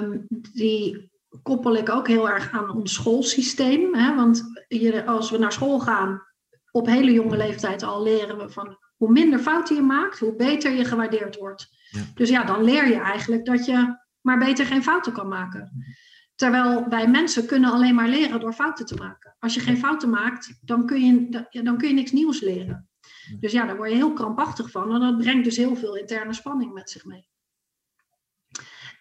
[0.00, 1.12] Um, die
[1.42, 3.94] koppel ik ook heel erg aan ons schoolsysteem.
[3.94, 4.14] Hè?
[4.14, 6.22] Want hier, als we naar school gaan,
[6.70, 10.72] op hele jonge leeftijd al leren we van hoe minder fouten je maakt, hoe beter
[10.72, 11.68] je gewaardeerd wordt.
[11.90, 12.00] Ja.
[12.14, 15.84] Dus ja, dan leer je eigenlijk dat je maar beter geen fouten kan maken.
[16.34, 19.36] Terwijl wij mensen kunnen alleen maar leren door fouten te maken.
[19.38, 22.88] Als je geen fouten maakt, dan kun je, dan kun je niks nieuws leren.
[23.40, 24.94] Dus ja, daar word je heel krampachtig van.
[24.94, 27.28] En dat brengt dus heel veel interne spanning met zich mee.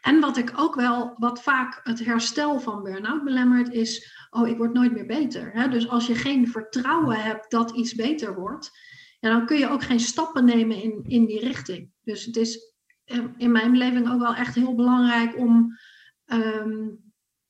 [0.02, 4.58] En wat ik ook wel, wat vaak het herstel van burn-out belemmert, is, oh, ik
[4.58, 5.70] word nooit meer beter.
[5.70, 8.72] Dus als je geen vertrouwen hebt dat iets beter wordt,
[9.20, 11.92] ja, dan kun je ook geen stappen nemen in, in die richting.
[12.02, 15.78] Dus het is eh, in mijn beleving ook wel echt heel belangrijk om,
[16.26, 16.88] ehm,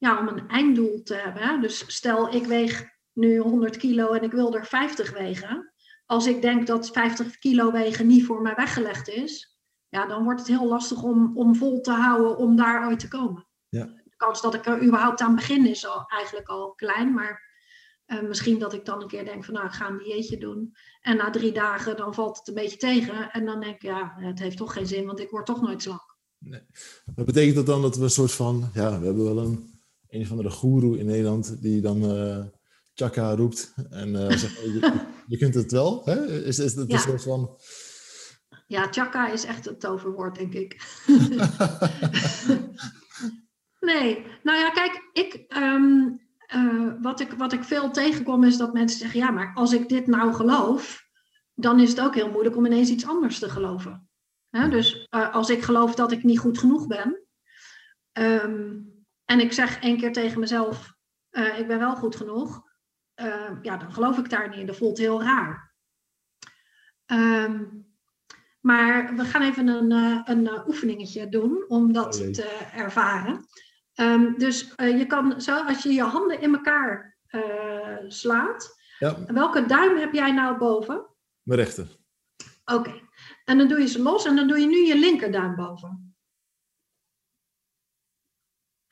[0.04, 1.62] ja, om een einddoel te hebben.
[1.62, 5.74] Dus stel, ik weeg nu 100 kilo en ik wil er 50 wegen.
[6.06, 10.40] Als ik denk dat 50 kilo wegen niet voor mij weggelegd is, ja, dan wordt
[10.40, 13.48] het heel lastig om, om vol te houden om daar ooit te komen.
[13.70, 13.86] Ja.
[13.86, 17.42] De kans dat ik er überhaupt aan begin is al, eigenlijk al klein, maar
[18.08, 20.76] uh, misschien dat ik dan een keer denk van nou, ik ga een dieetje doen.
[21.02, 23.32] En na drie dagen dan valt het een beetje tegen.
[23.32, 25.82] En dan denk ik, ja, het heeft toch geen zin, want ik word toch nooit
[25.82, 26.18] slank.
[26.38, 26.62] Nee.
[27.16, 29.73] Wat betekent dat dan dat we een soort van, ja, we hebben wel een,
[30.14, 32.46] een of andere goeroe in Nederland die dan uh,
[32.94, 36.02] chaka roept en uh, zegt, je, je, kunt het wel.
[36.06, 36.44] Hè?
[36.44, 36.96] Is, is het ja.
[36.96, 37.58] een soort van...
[38.68, 40.82] Ja, chaka is echt het toverwoord, denk ik.
[43.90, 46.22] nee, nou ja, kijk, ik, um,
[46.56, 49.90] uh, wat, ik, wat ik veel tegenkom is dat mensen zeggen: ja, maar als ik
[49.90, 51.08] dit nou geloof,
[51.54, 54.10] dan is het ook heel moeilijk om ineens iets anders te geloven.
[54.50, 54.70] Hè?
[54.70, 57.24] Dus uh, als ik geloof dat ik niet goed genoeg ben,
[58.14, 58.93] um,
[59.26, 60.94] en ik zeg één keer tegen mezelf:
[61.32, 62.62] uh, ik ben wel goed genoeg,
[63.62, 64.66] ja, dan geloof ik daar niet in.
[64.66, 65.74] Dat voelt heel raar.
[67.06, 67.92] Um,
[68.62, 69.92] maar we gaan even een,
[70.26, 73.46] een oefeningetje doen om dat te ervaren.
[73.96, 77.18] Um, dus je kan zo, als je je handen in elkaar
[78.08, 79.26] slaat, ja.
[79.26, 81.06] welke duim heb jij nou boven?
[81.42, 81.88] Mijn rechter.
[82.66, 82.74] Oké.
[82.74, 83.02] Okay.
[83.46, 86.03] En dan doe je ze los en dan doe je nu je linkerduim boven.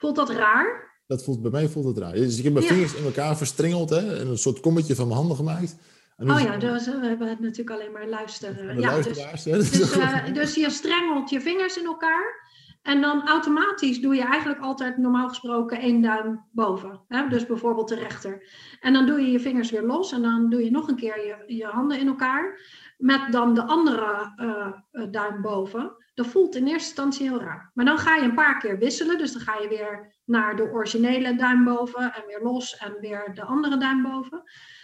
[0.01, 0.89] Voelt dat raar?
[1.07, 2.13] Dat voelt, bij mij voelt het raar.
[2.13, 2.71] Dus ik heb mijn ja.
[2.71, 5.77] vingers in elkaar verstrengeld hè, en een soort kommetje van mijn handen gemaakt.
[6.17, 8.79] Oh ja, dus, we hebben het natuurlijk alleen maar luisteren.
[8.79, 12.49] Ja, dus, dus, uh, dus je strengelt je vingers in elkaar.
[12.81, 17.01] En dan automatisch doe je eigenlijk altijd normaal gesproken één duim boven.
[17.07, 17.27] Hè?
[17.27, 18.47] Dus bijvoorbeeld de rechter.
[18.79, 21.25] En dan doe je je vingers weer los en dan doe je nog een keer
[21.25, 22.59] je, je handen in elkaar.
[22.97, 25.95] Met dan de andere uh, duim boven.
[26.13, 27.71] Dat voelt in eerste instantie heel raar.
[27.73, 29.17] Maar dan ga je een paar keer wisselen.
[29.17, 33.33] Dus dan ga je weer naar de originele duim boven en weer los en weer
[33.33, 34.43] de andere duim boven.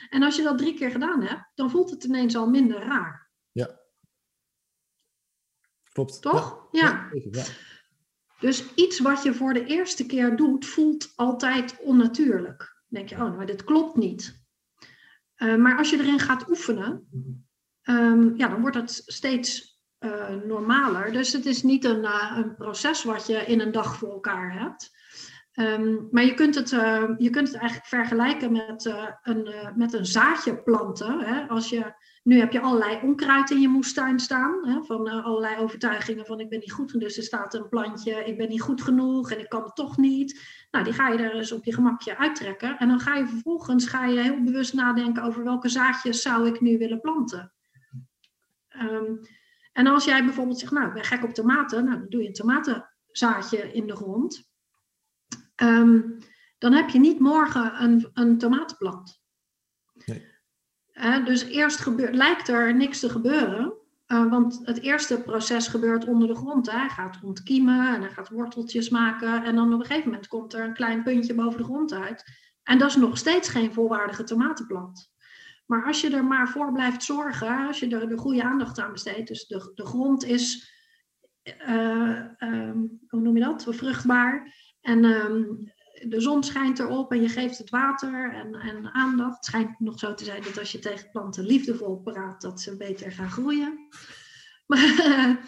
[0.09, 3.29] En als je dat drie keer gedaan hebt, dan voelt het ineens al minder raar.
[3.51, 3.79] Ja.
[5.91, 6.21] Klopt.
[6.21, 6.67] Toch?
[6.71, 7.09] ja.
[7.11, 7.21] ja.
[7.31, 7.43] ja.
[8.39, 12.57] Dus iets wat je voor de eerste keer doet, voelt altijd onnatuurlijk.
[12.57, 14.45] Dan denk je, oh, maar dit klopt niet.
[15.37, 17.07] Uh, maar als je erin gaat oefenen,
[17.83, 21.11] um, ja, dan wordt het steeds uh, normaler.
[21.11, 24.59] Dus het is niet een, uh, een, proces wat je in een dag voor elkaar
[24.59, 24.95] hebt.
[25.53, 26.69] Um, maar je kunt, het,
[27.17, 28.85] je kunt het eigenlijk vergelijken met,
[29.23, 31.19] een, met een zaadje planten.
[31.19, 31.47] Hè?
[31.47, 31.93] Als je
[32.27, 36.49] nu heb je allerlei onkruid in je moestuin staan, hè, van allerlei overtuigingen van ik
[36.49, 36.99] ben niet goed.
[36.99, 39.97] Dus er staat een plantje, ik ben niet goed genoeg en ik kan het toch
[39.97, 40.41] niet.
[40.71, 42.77] Nou, die ga je er eens op je gemakje uittrekken.
[42.77, 46.61] En dan ga je vervolgens ga je heel bewust nadenken over welke zaadjes zou ik
[46.61, 47.53] nu willen planten.
[48.81, 49.19] Um,
[49.77, 52.27] en als jij bijvoorbeeld zegt, nou, ik ben gek op tomaten, nou, dan doe je
[52.27, 54.49] een tomatenzaadje in de grond.
[55.55, 56.17] Um,
[56.57, 59.21] dan heb je niet morgen een, een tomatenplant.
[60.05, 60.27] Nee.
[60.93, 63.73] Uh, dus eerst gebeurt, lijkt er niks te gebeuren.
[64.07, 66.71] Uh, want het eerste proces gebeurt onder de grond.
[66.71, 66.77] Hè.
[66.77, 69.43] Hij gaat ontkiemen en hij gaat worteltjes maken.
[69.43, 72.23] En dan op een gegeven moment komt er een klein puntje boven de grond uit.
[72.63, 75.11] En dat is nog steeds geen volwaardige tomatenplant.
[75.67, 78.91] Maar als je er maar voor blijft zorgen, als je er de goede aandacht aan
[78.91, 80.75] besteedt, dus de, de grond is,
[81.67, 84.55] uh, um, hoe noem je dat, vruchtbaar.
[84.81, 85.71] En um,
[86.07, 89.35] de zon schijnt erop en je geeft het water en, en aandacht.
[89.35, 92.77] Het schijnt nog zo te zijn dat als je tegen planten liefdevol praat, dat ze
[92.77, 93.77] beter gaan groeien.
[94.67, 95.39] Maar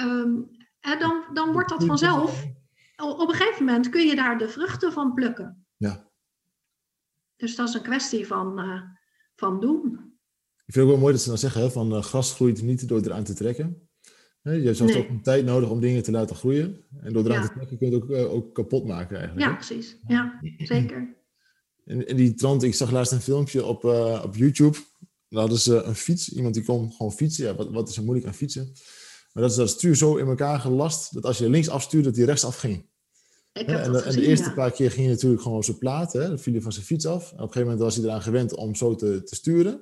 [0.00, 2.44] um, dan, dan wordt dat vanzelf.
[2.96, 5.66] Op een gegeven moment kun je daar de vruchten van plukken.
[5.76, 6.10] Ja.
[7.36, 8.82] Dus dat is een kwestie van, uh,
[9.36, 9.84] van doen.
[10.66, 12.88] Ik vind het wel mooi dat ze dan zeggen, hè, van uh, gras groeit niet
[12.88, 13.88] door eraan te trekken.
[14.42, 14.98] Je hebt nee.
[14.98, 16.84] ook een tijd nodig om dingen te laten groeien.
[17.00, 17.46] En door eraan ja.
[17.46, 19.48] te trekken kun je het ook, uh, ook kapot maken eigenlijk.
[19.48, 19.96] Ja, precies.
[20.06, 21.04] Ja, zeker.
[21.84, 24.78] En, en die trant, ik zag laatst een filmpje op, uh, op YouTube.
[25.28, 26.32] Daar hadden ze een fiets.
[26.32, 27.44] Iemand die kon gewoon fietsen.
[27.44, 28.72] Ja, wat, wat is er moeilijk aan fietsen?
[29.32, 32.14] Maar dat is dat stuur zo in elkaar gelast, dat als je links afstuurt, dat
[32.14, 32.88] die rechts afging.
[33.58, 34.54] Ik ja, en, de, gezien, en de eerste ja.
[34.54, 36.12] paar keer ging hij natuurlijk gewoon zo plaat.
[36.12, 36.28] Hè?
[36.28, 37.22] Dan viel hij van zijn fiets af.
[37.22, 39.72] En op een gegeven moment was hij eraan gewend om zo te, te sturen.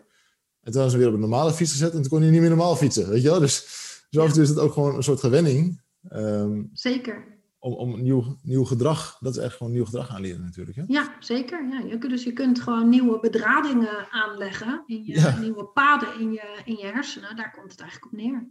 [0.62, 1.92] En toen was hij weer op een normale fiets gezet.
[1.92, 3.08] En toen kon hij niet meer normaal fietsen.
[3.08, 3.40] Weet je wel?
[3.40, 3.82] Dus
[4.14, 5.80] dus af en toe is het ook gewoon een soort gewenning.
[6.12, 7.38] Um, Zeker.
[7.58, 10.76] om, om nieuw, nieuw gedrag, dat is echt gewoon nieuw gedrag aanleren natuurlijk.
[10.76, 10.82] Hè?
[10.86, 11.68] Ja, zeker.
[11.68, 16.32] Ja, je kunt, dus je kunt gewoon nieuwe bedradingen aanleggen, in je, nieuwe paden in
[16.32, 17.36] je, in je hersenen.
[17.36, 18.48] Daar komt het eigenlijk op neer.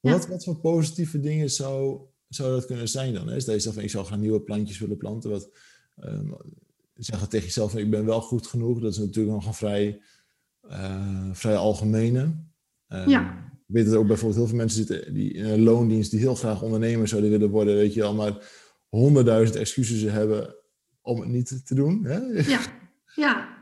[0.00, 2.00] Wat, wat voor positieve dingen zou,
[2.36, 3.28] zou dat kunnen zijn dan?
[3.28, 3.40] Hè?
[3.40, 5.30] Stel je van, ik zou gaan nieuwe plantjes willen planten.
[5.30, 5.50] Wat,
[6.04, 6.36] um,
[6.94, 8.80] zeggen tegen jezelf, ik ben wel goed genoeg.
[8.80, 10.02] Dat is natuurlijk nog een vrij,
[10.70, 12.20] uh, vrij algemene.
[12.88, 13.44] Um, ja.
[13.66, 16.20] Ik weet dat er ook bijvoorbeeld heel veel mensen zitten die in een loondienst die
[16.20, 18.50] heel graag ondernemer zouden willen worden, weet je wel, maar
[18.88, 20.54] honderdduizend excuses hebben
[21.00, 22.04] om het niet te doen.
[22.04, 22.20] Hè?
[22.54, 22.60] Ja,
[23.14, 23.54] ja.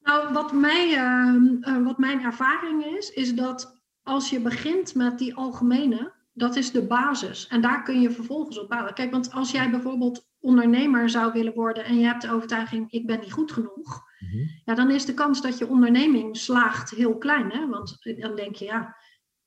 [0.00, 5.34] Nou, wat, mij, uh, wat mijn ervaring is, is dat als je begint met die
[5.34, 7.46] algemene, dat is de basis.
[7.46, 8.94] En daar kun je vervolgens op bouwen.
[8.94, 13.06] Kijk, want als jij bijvoorbeeld ondernemer zou willen worden en je hebt de overtuiging, ik
[13.06, 14.46] ben niet goed genoeg, mhm.
[14.64, 17.50] ja, dan is de kans dat je onderneming slaagt heel klein.
[17.50, 17.68] Hè?
[17.68, 18.96] Want dan denk je, ja,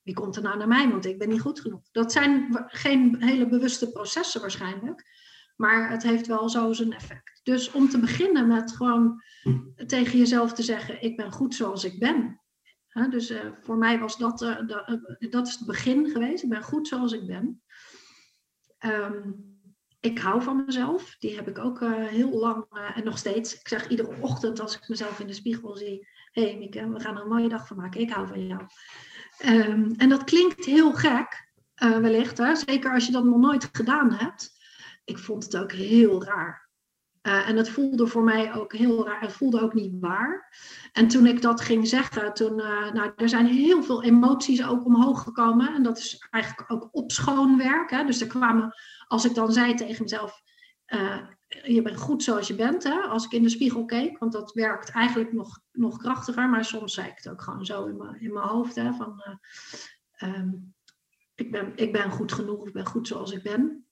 [0.02, 1.82] wie komt er nou naar mij, want ik ben niet goed genoeg.
[1.92, 5.06] Dat zijn geen hele bewuste processen waarschijnlijk,
[5.56, 7.40] maar het heeft wel zo zijn effect.
[7.44, 9.22] Dus om te beginnen met gewoon
[9.88, 12.41] tegen jezelf te zeggen, ik ben goed zoals ik ben.
[13.10, 14.58] Dus uh, voor mij was dat, uh,
[15.30, 16.44] dat is het begin geweest.
[16.44, 17.62] Ik ben goed zoals ik ben.
[18.86, 19.50] Um,
[20.00, 21.16] ik hou van mezelf.
[21.20, 23.60] Die heb ik ook heel lang en nog steeds.
[23.60, 27.00] Ik zeg iedere ochtend als ik mezelf in de spiegel zie: Hé hey Mieke, we
[27.00, 28.02] gaan er een mooie dag van maken.
[28.02, 28.62] Ik hou van jou.
[29.46, 32.42] Um, en dat klinkt heel gek, wellicht.
[32.54, 34.60] Zeker als je dat nog nooit gedaan hebt.
[35.04, 36.71] Ik vond het ook heel raar.
[37.22, 39.22] En het voelde voor mij ook heel raar.
[39.22, 40.58] Het voelde ook niet waar.
[40.92, 42.56] En toen ik dat ging zeggen, toen,
[42.94, 45.74] nou, er zijn heel veel emoties ook omhoog gekomen.
[45.74, 47.90] En dat is eigenlijk ook opschoonwerk.
[47.90, 48.06] Hè?
[48.06, 48.74] Dus er kwamen
[49.12, 50.42] als ik dan zei tegen mezelf,
[50.88, 51.18] uh,
[51.64, 53.00] je bent goed zoals je bent, hè?
[53.02, 56.94] als ik in de spiegel keek, want dat werkt eigenlijk nog, nog krachtiger, maar soms
[56.94, 59.24] zei ik het ook gewoon zo in mijn, in mijn hoofd, hè, van
[60.24, 60.74] um,
[61.36, 63.86] ik, ben, ik ben goed genoeg, ik ben goed zoals ik ben.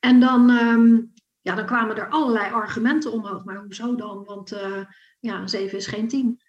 [0.00, 1.12] En dan, um,
[1.50, 4.24] ja, dan kwamen er allerlei argumenten omhoog, maar hoezo dan?
[4.24, 4.84] Want uh,
[5.20, 6.40] ja, een 7 is geen 10.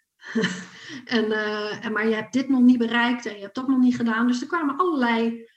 [1.06, 1.32] en,
[1.82, 4.28] en, maar je hebt dit nog niet bereikt en je hebt dat nog niet gedaan.
[4.28, 5.50] Dus er kwamen allerlei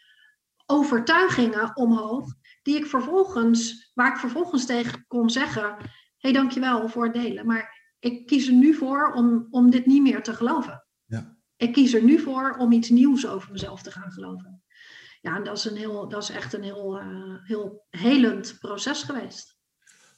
[0.66, 5.84] overtuigingen omhoog, die ik vervolgens, waar ik vervolgens tegen kon zeggen: Hé,
[6.18, 7.46] hey, dankjewel voor het delen.
[7.46, 10.86] Maar ik kies er nu voor om, om dit niet meer te geloven.
[11.04, 11.36] Ja.
[11.56, 14.63] Ik kies er nu voor om iets nieuws over mezelf te gaan geloven.
[15.24, 19.02] Ja, en dat is, een heel, dat is echt een heel, uh, heel helend proces
[19.02, 19.56] geweest.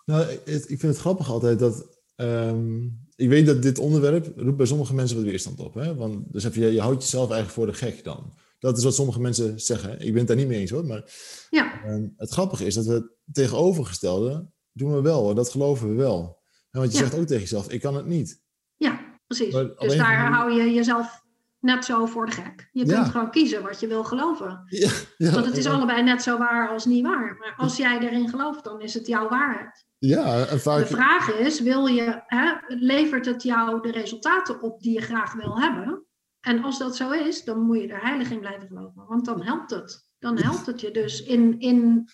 [0.05, 2.01] Nou, ik vind het grappig altijd dat.
[2.17, 5.75] Um, ik weet dat dit onderwerp roept bij sommige mensen wat weerstand op.
[5.75, 5.95] Hè?
[5.95, 8.33] Want dus je, je houdt jezelf eigenlijk voor de gek dan.
[8.59, 10.01] Dat is wat sommige mensen zeggen.
[10.01, 10.87] Ik ben het daar niet mee eens hoor.
[10.87, 11.13] Maar
[11.51, 11.85] ja.
[11.87, 15.29] um, het grappige is dat we het tegenovergestelde doen we wel.
[15.31, 16.43] En dat geloven we wel.
[16.71, 18.43] want je zegt ook tegen jezelf, ik kan het niet.
[18.77, 19.55] Ja, precies.
[19.79, 21.25] dus daar hou je jezelf
[21.67, 22.69] net zo voor de gek.
[22.73, 24.63] Je kunt gewoon kiezen wat je wil geloven.
[24.67, 27.37] Ja, ja, Want het is allebei net zo waar als niet waar.
[27.39, 29.87] Maar als jij erin gelooft, dan is het jouw waarheid.
[29.99, 30.79] Ja, en vaak...
[30.79, 35.33] De vraag is, wil je, hè, levert het jou de resultaten op die je graag
[35.33, 36.07] wil hebben?
[36.41, 39.07] En als dat zo is, dan moet je er heilig in blijven geloven.
[39.07, 40.11] Want dan helpt het.
[40.19, 42.09] Dan helpt het je dus in, in,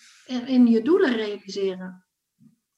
[0.45, 2.05] in je doelen realiseren.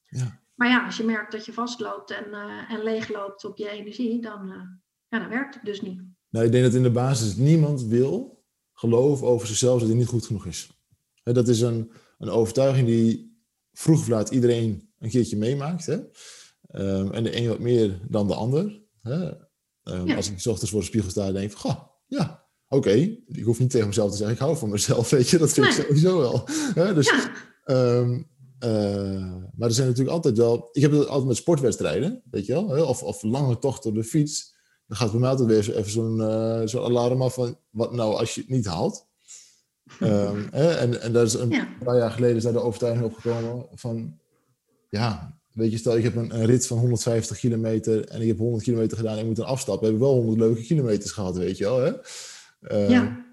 [0.04, 0.40] Ja.
[0.54, 4.20] Maar ja, als je merkt dat je vastloopt en, uh, en leegloopt op je energie,
[4.20, 4.62] dan, uh,
[5.08, 6.02] ja, dan werkt het dus niet.
[6.36, 10.06] Nou, ik denk dat in de basis niemand wil geloven over zichzelf dat hij niet
[10.06, 10.70] goed genoeg is.
[11.22, 13.40] dat is een, een overtuiging die
[13.72, 15.86] vroeg of laat iedereen een keertje meemaakt.
[15.86, 15.94] Hè?
[16.72, 18.82] Um, en de een wat meer dan de ander.
[19.02, 19.26] Hè?
[19.84, 23.16] Um, Als ik s ochtends voor de spiegel sta en denk van, goh, ja, oké.
[23.26, 25.38] Ik hoef niet tegen mezelf te zeggen, ik hou van mezelf, weet je.
[25.38, 26.44] Dat vind ik sowieso wel.
[26.94, 27.10] dus,
[27.64, 27.98] ja.
[27.98, 28.30] um,
[28.64, 30.68] uh, maar er zijn natuurlijk altijd wel...
[30.72, 32.86] Ik heb het altijd met sportwedstrijden, weet je wel.
[32.86, 34.55] Of, of lange tochten op de fiets.
[34.86, 37.58] Dan gaat bij mij altijd weer even zo'n uh, zo'n alarm af van...
[37.70, 39.04] Wat nou als je het niet haalt?
[40.00, 41.68] Um, en, en daar is een ja.
[41.84, 44.18] paar jaar geleden is daar de overtuiging opgekomen van...
[44.88, 48.38] Ja, Weet je, stel ik heb een, een, rit van 150 kilometer en ik heb
[48.38, 49.84] 100 kilometer gedaan en ik moet een afstappen.
[49.84, 51.78] We hebben wel 100 leuke kilometers gehad, weet je wel.
[51.78, 51.92] Hè?
[52.60, 53.24] Uh, ja.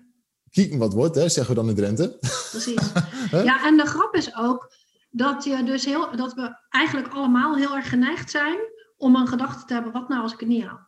[0.50, 2.18] Kieken wat wordt, hè, zeggen we dan in Drenthe.
[2.50, 2.92] Precies.
[3.32, 4.74] ja, en de grap is ook
[5.10, 8.58] dat, je dus heel, dat we eigenlijk allemaal heel erg geneigd zijn
[8.98, 10.83] om een gedachte te hebben, wat nou als ik het niet haal?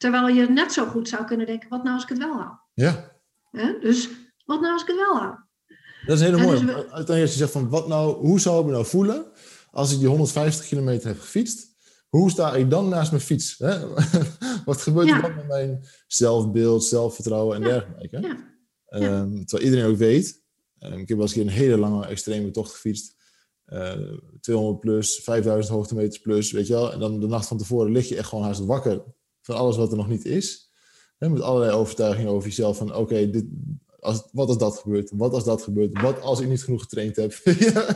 [0.00, 2.60] Terwijl je net zo goed zou kunnen denken, wat nou als ik het wel haal?
[2.74, 3.12] Ja.
[3.80, 4.08] Dus,
[4.44, 5.48] wat nou als ik het wel haal?
[6.06, 6.60] Dat is heel mooi.
[6.60, 9.26] Dus Uiteindelijk als je zegt van, wat nou, hoe zou ik me nou voelen
[9.70, 11.68] als ik die 150 kilometer heb gefietst,
[12.08, 13.58] hoe sta ik dan naast mijn fiets?
[13.58, 13.88] Hè?
[14.64, 18.20] Wat gebeurt er dan met mijn zelfbeeld, zelfvertrouwen en dergelijke?
[18.88, 19.20] Ja.
[19.20, 20.42] Um, terwijl iedereen ook weet,
[20.78, 23.18] um, ik heb wel eens een, een hele lange extreme tocht gefietst.
[23.66, 26.92] Uh, eh, 200 plus, 5000 hoogtemeters plus, weet je wel.
[26.92, 29.02] En dan de nacht van tevoren lig je echt gewoon haast wakker
[29.40, 30.70] van alles wat er nog niet is.
[31.18, 31.28] Hè?
[31.28, 33.44] Met allerlei overtuigingen over jezelf van, oké, dit
[34.00, 35.10] als, wat als dat gebeurt?
[35.14, 36.00] Wat als dat gebeurt?
[36.00, 37.32] Wat als ik niet genoeg getraind heb?
[37.44, 37.86] ja,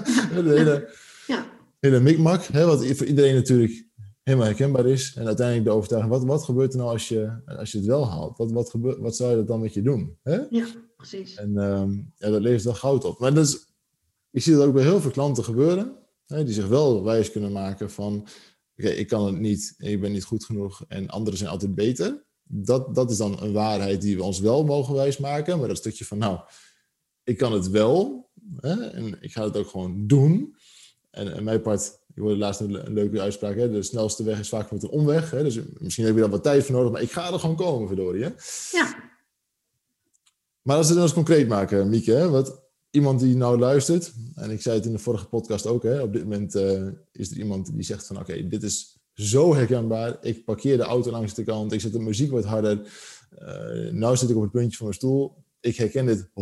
[0.43, 0.91] de hele,
[1.27, 1.47] Ja.
[1.81, 3.87] hele mikmak, hè, wat voor iedereen natuurlijk
[4.23, 5.15] helemaal herkenbaar is.
[5.17, 8.09] En uiteindelijk de overtuiging, wat, wat gebeurt er nou als je, als je het wel
[8.09, 8.39] haalt?
[8.39, 10.19] Wat, wat, gebeurt, wat zou je dat dan met je doen?
[10.23, 10.39] Hè?
[10.51, 10.67] ja,
[10.97, 11.35] precies.
[11.35, 13.19] En ehm, ja, dat levert wel goud op.
[13.19, 13.67] Maar dat is,
[14.31, 17.53] ik zie dat ook bij heel veel klanten gebeuren, hè, die zich wel wijs kunnen
[17.53, 18.27] maken van,
[18.77, 22.25] oké, ik kan het niet, ik ben niet goed genoeg en anderen zijn altijd beter.
[22.43, 26.05] Dat, dat is dan een waarheid die we ons wel mogen wijsmaken, maar dat stukje
[26.05, 26.41] van, nou,
[27.25, 30.57] ik kan het wel hè, en ik ga het ook gewoon doen.
[31.11, 34.39] En, en mijn part, ik hoorde laatst een, een leuke uitspraak, hè, de snelste weg
[34.39, 35.31] is vaak met een omweg.
[35.31, 37.57] Hè, dus misschien heb je daar wat tijd voor nodig, maar ik ga er gewoon
[37.57, 38.23] komen, verdorie.
[38.23, 38.31] Hè?
[38.71, 39.13] Ja,
[40.63, 42.64] Maar als we het dan eens concreet maken, Mieke, hè, wat
[42.95, 46.13] iemand die nou luistert, en ik zei het in de vorige podcast ook, hè, op
[46.13, 50.45] dit moment eh, is er iemand die zegt van oké, dit is zo herkenbaar, ik
[50.45, 52.81] parkeer de auto langs de kant, ik zet de muziek wat harder,
[53.39, 56.33] uh, nou zit ik op het puntje van mijn stoel, ik herken dit 100%,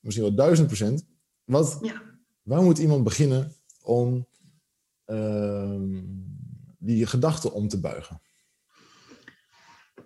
[0.00, 0.56] misschien wel
[1.00, 1.06] 1000%.
[1.44, 2.02] Wat, ja.
[2.42, 3.52] waar moet iemand beginnen
[3.82, 4.26] om
[5.04, 6.02] ehm,
[6.78, 8.20] die gedachten om te buigen?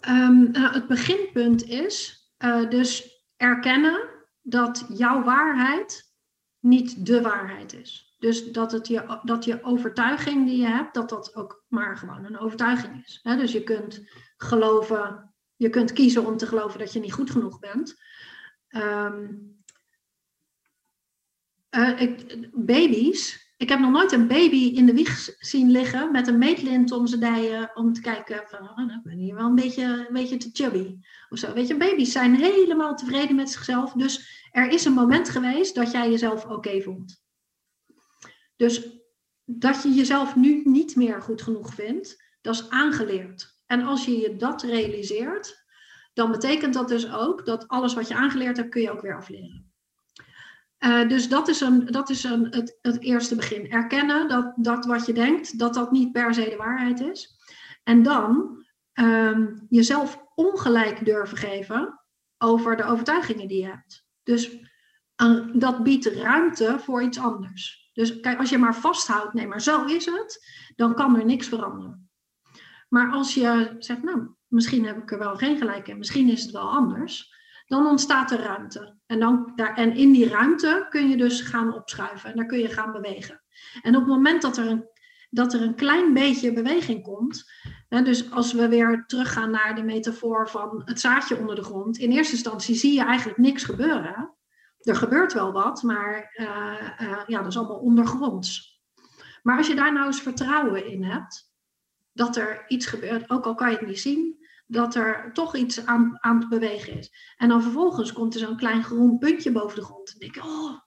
[0.01, 4.14] Ehm, nou, het beginpunt is eh, dus erkennen
[4.47, 6.13] dat jouw waarheid
[6.59, 8.17] niet de waarheid is.
[8.19, 12.25] Dus dat, het je, dat je overtuiging die je hebt, dat dat ook maar gewoon
[12.25, 13.21] een overtuiging is.
[13.23, 17.59] Dus je kunt geloven, je kunt kiezen om te geloven dat je niet goed genoeg
[17.59, 17.95] bent.
[21.75, 26.27] Eh, ik, baby's, ik heb nog nooit een baby in de wieg zien liggen met
[26.27, 29.47] een meetlint om zijn dijen om te kijken van, oh, nou, ik ben hier wel
[29.47, 30.99] een beetje, een beetje te chubby.
[31.29, 31.53] Of zo.
[31.53, 33.93] Weet je, baby's zijn helemaal tevreden met zichzelf.
[33.93, 37.23] Dus er is een moment geweest dat jij jezelf oké vond.
[38.57, 38.89] Dus
[39.45, 43.61] dat je jezelf nu niet meer goed genoeg vindt, dat is aangeleerd.
[43.67, 45.67] En als je je dat realiseert,
[46.13, 49.17] dan betekent dat dus ook dat alles wat je aangeleerd hebt, kun je ook weer
[49.17, 49.74] afleren.
[50.85, 53.71] Uh, dus dat is, een, dat is een, het, het eerste begin.
[53.71, 57.39] Erkennen dat, dat wat je denkt, dat dat niet per se de waarheid is.
[57.83, 58.65] En dan
[58.95, 62.01] um, jezelf ongelijk durven geven
[62.39, 64.07] over de overtuigingen die je hebt.
[64.23, 64.57] Dus
[65.23, 67.91] uh, dat biedt ruimte voor iets anders.
[67.93, 71.49] Dus kijk, als je maar vasthoudt, nee, maar zo is het, dan kan er niks
[71.49, 72.11] veranderen.
[72.89, 76.43] Maar als je zegt, nou, misschien heb ik er wel geen gelijk in, misschien is
[76.43, 77.35] het wel anders,
[77.67, 78.97] dan ontstaat er ruimte.
[79.07, 82.59] En, dan, daar, en in die ruimte kun je dus gaan opschuiven en daar kun
[82.59, 83.43] je gaan bewegen.
[83.83, 84.89] En op het moment dat er een,
[85.31, 87.51] dat er een klein beetje beweging komt,
[87.89, 91.99] hè, dus als we weer teruggaan naar de metafoor van het zaadje onder de grond,
[91.99, 94.35] in eerste instantie zie je eigenlijk niks gebeuren.
[94.81, 98.81] Er gebeurt wel wat, maar uh, uh, ja, dat is allemaal ondergronds.
[99.43, 101.53] Maar als je daar nou eens vertrouwen in hebt,
[102.13, 105.87] dat er iets gebeurt, ook al kan je het niet zien, dat er toch iets
[105.87, 107.35] aan, aan het bewegen is.
[107.37, 110.13] En dan vervolgens komt er zo'n klein groen puntje boven de grond.
[110.13, 110.79] En denk ik, oh,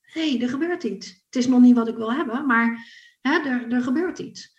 [0.00, 1.06] hé, hey, er gebeurt iets.
[1.06, 2.78] Het is nog niet wat ik wil hebben, maar
[3.20, 4.52] hè, er, er gebeurt iets.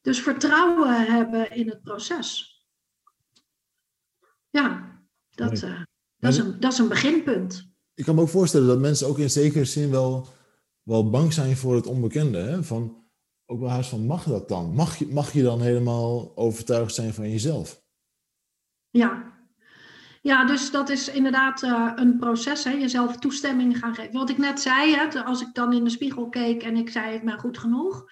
[0.00, 2.54] Dus vertrouwen hebben in het proces.
[4.50, 4.98] Ja,
[5.30, 5.82] dat, uh,
[6.16, 7.70] dat, is, een, dat is een beginpunt.
[7.94, 10.28] Ik kan me ook voorstellen dat mensen ook in zekere zin wel,
[10.82, 12.38] wel bang zijn voor het onbekende.
[12.38, 12.62] Hè?
[12.62, 13.05] Van,
[13.46, 14.74] ook wel haast van, mag dat dan?
[14.74, 17.82] Mag je, mag je dan helemaal overtuigd zijn van jezelf?
[18.90, 19.34] Ja.
[20.22, 22.70] Ja, dus dat is inderdaad uh, een proces, hè?
[22.70, 24.12] jezelf toestemming gaan geven.
[24.12, 27.14] Wat ik net zei, hè, als ik dan in de spiegel keek en ik zei,
[27.14, 28.04] ik ben goed genoeg,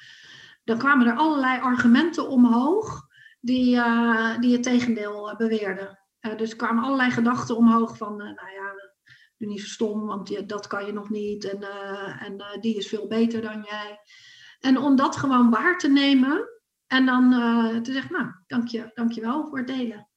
[0.64, 3.06] dan kwamen er allerlei argumenten omhoog
[3.40, 5.98] die, uh, die het tegendeel beweerden.
[6.20, 8.72] Uh, dus er kwamen allerlei gedachten omhoog van, nou ja,
[9.36, 11.62] doe niet zo stom, want je, dat kan je nog niet en,
[12.18, 13.98] en die is veel beter dan jij.
[14.64, 16.48] En om dat gewoon waar te nemen
[16.86, 20.08] en dan uh, te zeggen, nou, dank je, dank je wel voor het delen.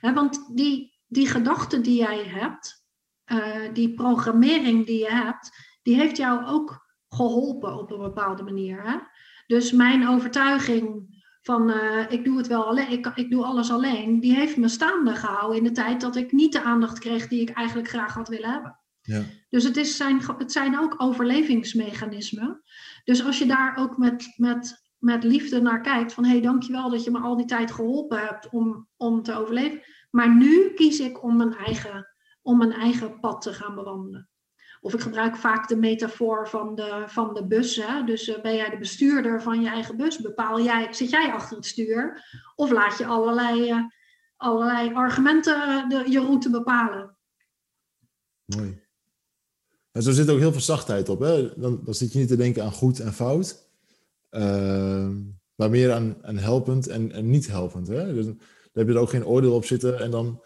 [0.00, 2.84] He, want die, die gedachten die jij hebt,
[3.32, 5.50] uh, die programmering die je hebt,
[5.82, 8.82] die heeft jou ook geholpen op een bepaalde manier.
[8.82, 8.96] Hè?
[9.46, 14.20] Dus mijn overtuiging van uh, ik doe het wel alleen, ik, ik doe alles alleen,
[14.20, 17.40] die heeft me staande gehouden in de tijd dat ik niet de aandacht kreeg die
[17.40, 18.78] ik eigenlijk graag had willen hebben.
[19.02, 19.22] Ja.
[19.48, 22.62] Dus het, is zijn, het zijn ook overlevingsmechanismen.
[23.08, 27.04] Dus als je daar ook met, met, met liefde naar kijkt, van hé, dankjewel dat
[27.04, 29.82] je me al die tijd geholpen hebt om, om te overleven.
[30.10, 32.08] Maar nu kies ik om mijn, eigen,
[32.42, 34.28] om mijn eigen pad te gaan bewandelen.
[34.80, 37.76] Of ik gebruik vaak de metafoor van de, van de bus.
[37.76, 38.04] Hè?
[38.04, 40.18] Dus uh, ben jij de bestuurder van je eigen bus?
[40.18, 42.28] Bepaal jij, zit jij achter het stuur?
[42.54, 43.82] Of laat je allerlei, uh,
[44.36, 47.16] allerlei argumenten de, je route bepalen?
[48.44, 48.87] Mooi.
[49.98, 51.20] En zo zit ook heel veel zachtheid op.
[51.20, 51.60] Hè?
[51.60, 53.68] Dan, dan zit je niet te denken aan goed en fout.
[54.30, 55.08] Uh,
[55.54, 57.88] maar meer aan, aan helpend en, niet helpend.
[57.88, 58.14] Hè?
[58.14, 58.40] Dus dan
[58.72, 59.98] heb je er ook geen oordeel op zitten.
[60.00, 60.42] En dan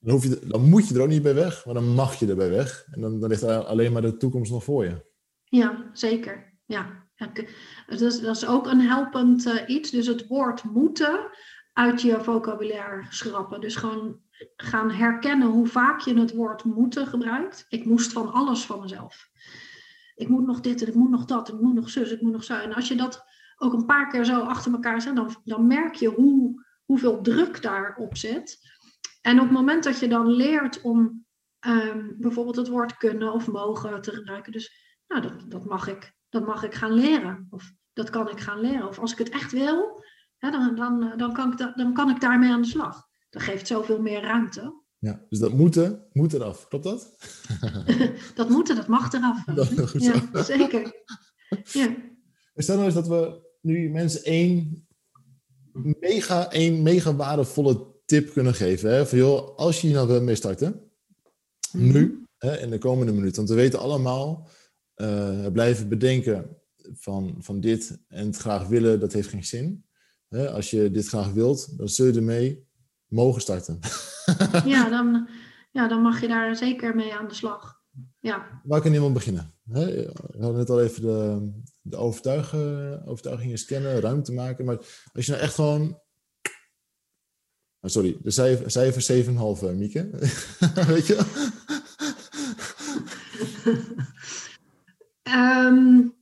[0.00, 2.26] Dan, hoef je, dan moet je er ook niet bij weg, maar dan mag je
[2.26, 2.86] erbij weg.
[2.90, 5.04] En dan, dan ligt alleen maar de toekomst nog voor je.
[5.44, 6.60] Ja, zeker.
[6.66, 7.04] Ja.
[7.86, 9.90] Dat, is, dat is ook een helpend uh, iets.
[9.90, 11.30] Dus het woord moeten
[11.72, 13.60] uit je vocabulaire schrappen.
[13.60, 14.20] Dus gewoon
[14.56, 17.66] gaan herkennen hoe vaak je het woord moeten gebruikt.
[17.68, 19.28] Ik moest van alles van mezelf.
[20.14, 22.32] Ik moet nog dit en ik moet nog dat, ik moet nog zus, ik moet
[22.32, 22.54] nog zo.
[22.54, 23.24] En als je dat
[23.56, 27.62] ook een paar keer zo achter elkaar zet, dan, dan merk je hoe, hoeveel druk
[27.62, 28.58] daarop zit.
[29.20, 31.24] En op het moment dat je dan leert om
[31.66, 36.12] um, bijvoorbeeld het woord kunnen of mogen te gebruiken, dus nou, dat, dat, mag ik,
[36.28, 37.46] dat mag ik gaan leren.
[37.50, 38.88] Of dat kan ik gaan leren.
[38.88, 40.04] Of als ik het echt wil,
[40.36, 43.05] hè, dan, dan, dan, kan ik dan kan ik daarmee aan de slag.
[43.36, 44.82] Dat geeft zoveel meer ruimte.
[44.98, 46.68] Ja, dus dat moeten, moet eraf.
[46.68, 47.16] Klopt dat?
[48.34, 49.44] dat moeten, dat mag eraf.
[49.54, 51.04] Dat, goed ja, zeker.
[51.72, 51.96] Ja.
[52.54, 54.86] Stel nou eens dat we nu mensen één
[56.00, 58.90] mega, één mega waardevolle tip kunnen geven.
[58.90, 59.06] Hè?
[59.06, 60.90] Van joh, als je hier nou wil mee starten,
[61.72, 61.92] mhm.
[61.92, 63.36] nu, hè, in de komende minuten.
[63.36, 64.48] Want we weten allemaal,
[64.96, 66.56] uh, blijven bedenken
[66.92, 69.84] van, van dit en het graag willen, dat heeft geen zin.
[70.28, 70.50] Hè?
[70.50, 72.65] Als je dit graag wilt, dan zul je ermee
[73.16, 73.78] mogen starten.
[74.74, 75.28] ja, dan,
[75.70, 77.80] ja, dan mag je daar zeker mee aan de slag.
[78.20, 78.60] Ja.
[78.64, 79.54] Waar kan iemand beginnen?
[79.64, 81.50] We hadden net al even de,
[81.82, 84.64] de overtuigingen, scannen, ruimte maken.
[84.64, 84.76] Maar
[85.12, 86.04] als je nou echt gewoon
[87.80, 89.30] Oh, sorry, de cijfer, cijfer 7,5,
[89.62, 90.08] eh, Mieke.
[90.92, 91.44] Weet je
[95.36, 96.14] um,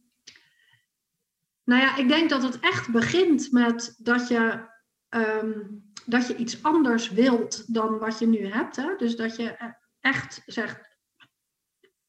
[1.64, 4.68] nou ja, ik denk dat het echt begint met dat je,
[5.11, 8.76] um, dat je iets anders wilt dan wat je nu hebt.
[8.76, 8.96] Hè?
[8.96, 10.98] Dus dat je echt zegt,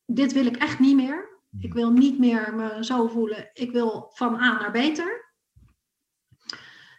[0.06, 1.34] dit wil ik echt niet meer.
[1.60, 3.50] Ik wil niet meer me zo voelen.
[3.54, 5.34] Ik wil van A naar beter.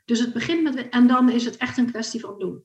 [0.04, 2.64] Dus het begint met, en dan is het echt een kwestie van doen.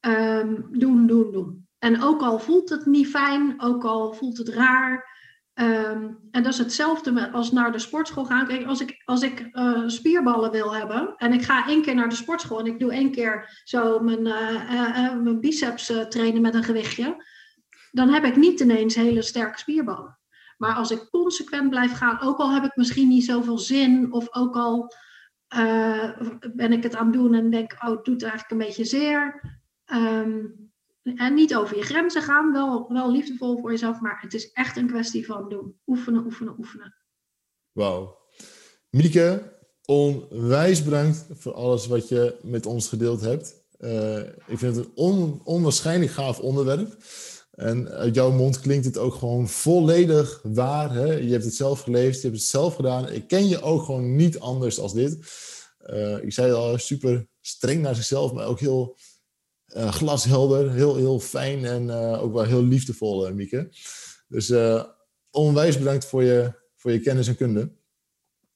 [0.00, 1.68] Ehm, doen, doen, doen.
[1.78, 5.11] En ook al voelt het niet fijn, ook al voelt het raar.
[5.54, 8.46] Ehm, en dat is hetzelfde als naar de sportschool gaan.
[8.46, 12.08] Kijk, als ik, als ik uh, spierballen wil hebben en ik ga één keer naar
[12.08, 16.62] de sportschool en ik doe één keer zo mijn, uh, mijn biceps trainen met een
[16.62, 17.24] gewichtje,
[17.90, 20.18] dan heb ik niet ineens hele sterke spierballen.
[20.56, 24.34] Maar als ik consequent blijf gaan, ook al heb ik misschien niet zoveel zin, of
[24.34, 24.94] ook al
[26.54, 29.40] ben ik het aan het doen en denk, oh, het doet eigenlijk een beetje zeer.
[29.84, 30.40] Ehm,
[31.02, 34.76] en niet over je grenzen gaan, wel, wel liefdevol voor jezelf, maar het is echt
[34.76, 35.80] een kwestie van doen.
[35.86, 36.94] Oefenen, oefenen, oefenen.
[37.72, 38.18] Wauw.
[38.90, 43.60] Mieke, onwijs bedankt voor alles wat je met ons gedeeld hebt.
[43.78, 46.96] Uh, ik vind het een on, onwaarschijnlijk gaaf onderwerp.
[47.52, 50.94] En uit jouw mond klinkt het ook gewoon volledig waar.
[50.94, 51.12] Hè?
[51.12, 53.08] Je hebt het zelf geleefd, je hebt het zelf gedaan.
[53.08, 55.18] Ik ken je ook gewoon niet anders als dit.
[55.86, 58.96] Uh, ik zei al, super streng naar zichzelf, maar ook heel
[59.76, 63.68] uh, glashelder, heel, heel fijn en uh, ook wel heel liefdevol, Mieke.
[64.28, 64.52] Dus
[65.30, 67.72] onwijs bedankt voor je, voor je kennis en kunde.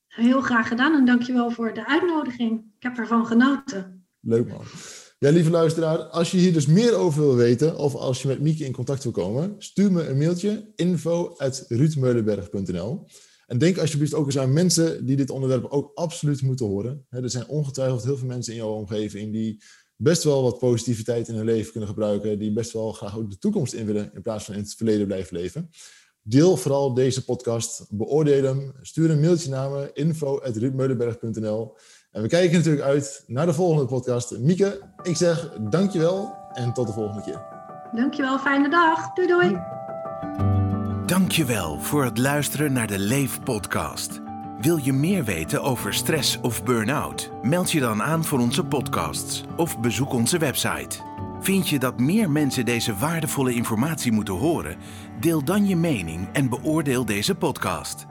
[0.06, 2.64] Heel graag gedaan en dankjewel voor de uitnodiging.
[2.76, 4.06] Ik heb ervan genoten.
[4.20, 4.64] Leuk man.
[5.18, 8.40] Ja, lieve luisteraar, als je hier dus meer over wil weten of als je met
[8.40, 13.06] Mieke in contact wil komen, stuur me een mailtje info.ruudmeulenberg.nl
[13.46, 17.06] En denk alsjeblieft ook eens aan mensen die dit onderwerp ook absoluut moeten horen.
[17.08, 19.62] Er zijn ongetwijfeld heel veel mensen in jouw omgeving die
[19.96, 23.38] best wel wat positiviteit in hun leven kunnen gebruiken, die best wel graag ook de
[23.38, 25.70] toekomst in willen in plaats van in het verleden blijven leven.
[26.22, 31.76] Deel vooral deze podcast, beoordeel hem, stuur een mailtje naar me info.ruudmeulenberg.nl
[32.10, 34.38] en we kijken natuurlijk uit naar de volgende podcast.
[34.38, 37.44] Mieke, ik zeg dankjewel en tot de volgende keer.
[37.92, 39.12] Dankjewel, fijne dag.
[39.12, 39.58] Doei doei.
[41.06, 44.25] Dankjewel voor het luisteren naar de Leef podcast.
[44.66, 47.30] Wil je meer weten over stress of burn-out?
[47.42, 50.98] Meld je dan aan voor onze podcasts of bezoek onze website.
[51.40, 54.76] Vind je dat meer mensen deze waardevolle informatie moeten horen?
[55.20, 58.06] Deel dan je mening en beoordeel deze podcast.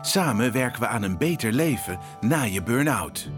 [0.00, 3.30] Samen werken we aan een beter leven na je burn-out.